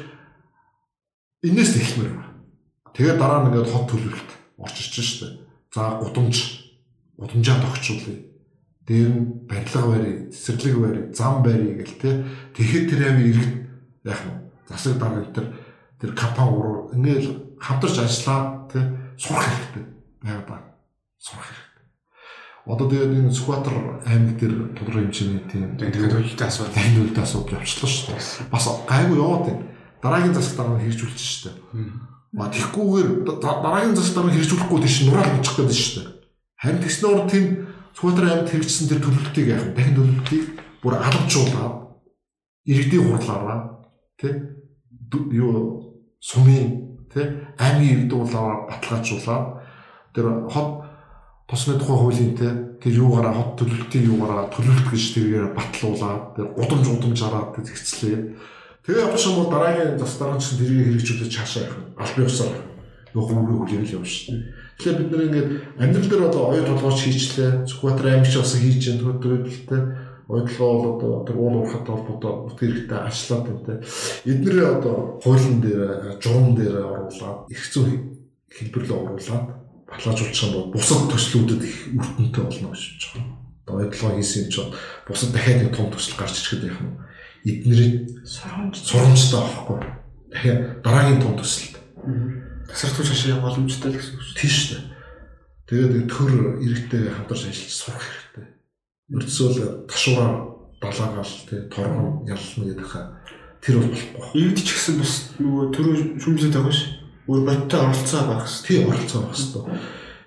[1.43, 2.33] энэс эхлэмээр байна.
[2.95, 5.27] Тэгээд дараа нь ингээд хот төлөвлөлт орж ирж штэ.
[5.75, 6.37] За гудамж
[7.19, 8.25] гудамжаа тогтчуулъя.
[8.87, 12.25] Дээр нь барилга барь, цэцэрлэг барь, зам барь гэл те.
[12.55, 13.55] Тэгэхэд тэр амир иргэд
[14.07, 15.47] яах нь засаг дарга тэр
[16.01, 18.79] тэр компани уруу ингээл хамтарч ажиллаад те
[19.19, 19.85] сурах хэрэгтэй
[20.23, 20.71] байгаад байна.
[21.19, 21.66] Сурах
[22.67, 27.87] Одоо тэгээд энэ Сүхбаатар аймаг дээр тодорхой хэмжээний тийм тэгээд үйлдэл асуудал үйлдэл асуудал явчлаа
[27.87, 28.51] шүү дээ.
[28.51, 29.63] Бас гайгүй яваад байна.
[30.03, 31.63] Дараагийн засаг дараа хэрэгжүүлчих шүү дээ.
[32.43, 36.09] А тэгхгүйгээр да- дараагийн застараа хэрэгжүүлэхгүй тийш нураал бичих гэдэг шүү дээ.
[36.59, 37.47] Харин тэгснээр тийм
[37.97, 39.73] Сүхбаатар аймагт хэрэгжсэн тэр төлөвлөлтийг яах вэ?
[39.79, 40.45] Дахин төлөвлөлтийг
[40.83, 41.75] бүр алгажуулаад
[42.67, 43.59] иргэдийн хурлаараа
[44.21, 44.33] тий
[45.33, 45.81] юу
[46.21, 47.25] сумын тий
[47.57, 49.45] аймгийн иргэдүүлээ баталгаажуулаад
[50.13, 50.69] тэр хот
[51.47, 52.51] тосны тухай хуулийн тий
[52.83, 58.19] тэр юугаараа хот төлөвлөлтийн юугаараа төлөвлөлт гэж тэргээр батлуулаад тэр гудамж гудамж хараад зэгцлээ.
[58.83, 61.83] Тэгээ явах юм бол дараагийн зас дараа нь тэрийг хэрэгжүүлж цаашаа явах.
[62.03, 62.55] Албан ёсоор
[63.15, 64.43] нөгөө хүмүүрийн хүлээл явна шүү дээ.
[64.77, 67.51] Тэгэхээр бид нэр ингээд амьдрал дээр одоо оюу толгойч хийчлээ.
[67.65, 69.83] Зүхбаатар аймагч бас хийж энэ төлөвлөлттэй
[70.29, 73.81] ойдлоо бол одоо тэр уул уурхат холбоотой бүт хэрэгтэй ачлаад байна.
[74.27, 77.91] Эднэрээ одоо хуулийн дээр, журам дээр оруулаад их зүй
[78.51, 79.47] хэлбэрлээ оруулаад
[79.89, 83.35] баталгаажуулчих юм бол бусад төслүүдэд их өртөнтэй болно гэж бодож байгаа.
[83.67, 84.73] Одоо ойдлоо хийсэн юм чинь
[85.07, 86.95] бусад дахиад нэг том төсөл гарч ирэхэд яах нь
[87.47, 87.95] эднэрийн
[88.27, 88.75] Сургамж.
[88.83, 89.79] сурамжтай байхгүй.
[90.33, 91.77] Дахиад дараагийн том төсөлд
[92.67, 94.37] Тасралтгүй шашаа явах боломжтой л гэсэн үг шүү.
[94.39, 94.85] тийм шүү дээ.
[95.67, 96.33] Тэгээд төр
[96.63, 98.47] иргэдтэй хамтарч ажиллаж сурах хэрэгтэй.
[99.15, 100.31] Өртсөөл ташуураа
[100.83, 103.23] далаагаал тий торгон ялна гэдэг хаа
[103.63, 104.35] тэр бол болохгүй.
[104.35, 106.83] Иргэд ч гэсэн бас нөгөө төрөө шүмжлээд байгаа ш.
[107.27, 108.67] Өөр бодтой оролцоо байх хэрэгтэй.
[108.67, 109.63] Тийм оролцоо байх хэрэгтэй.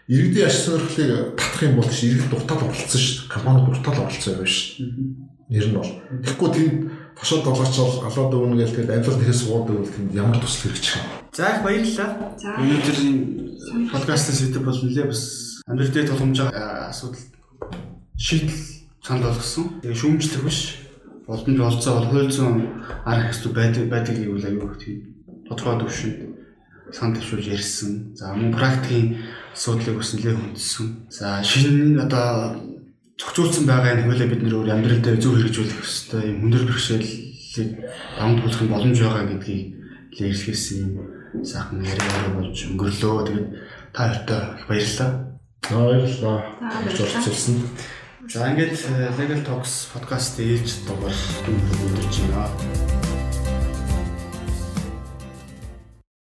[0.10, 3.34] Иргэдийн аж сонирхлыг татах юм бол чи иргэд дуртал оролцсон шүү дээ.
[3.34, 5.30] Компани дуртал оролцоо явна шүү дээ.
[5.50, 5.91] Нэр нь бол.
[6.26, 6.72] Тэгэхгүй тийм
[7.14, 11.06] ташууд далаачаал алаад өгнө гэл тэгээд амьдлал нэхээс сууд өгвөл тийм ямар тусал хэрэгч юм.
[11.34, 12.10] За их баярлалаа.
[12.58, 15.22] Энэ подкастын сэдв бол нэлээ бас
[15.68, 17.26] амьдрал дээр тулгамж байгаа асуудал
[18.18, 18.62] шийдэл
[19.06, 19.66] санд болгосон.
[19.82, 20.60] Тэгээ шүүмжлэх биш.
[21.28, 22.58] Боломж олцоо бол хууль зүйн
[23.06, 24.97] арга хэсэг байдаг байдаг гэвэл аюу тийм
[25.45, 26.38] тодорхой төвшөнд
[26.93, 28.15] санд төвшүүлж ярьсан.
[28.15, 29.21] За мөн практикийн
[29.53, 30.87] асуудлыг бас нэлээ хүндсэн.
[31.09, 32.55] За шинэ одоо
[33.19, 37.71] зохицуулсан байгаа энэ хуулийг бид нэр өөр амьдрал дээр зөв хэрэгжүүлэх ёстой юм хүндрэл бэрхшээлийг
[38.43, 39.65] болох нь боломж байгаа гэдгийг
[40.15, 40.91] илэрхийлсэн юм
[41.43, 43.27] сайхан яриа болж өнгөрлөө.
[43.27, 43.49] Тэгээд
[43.93, 45.11] та хоёртой их баярлалаа.
[45.69, 46.37] Баярлалаа.
[46.87, 47.55] Орцолсон.
[48.29, 51.17] За ингээд э, Legal Talks podcast ээлж дугаар
[51.49, 53.49] өндөрлөж байна.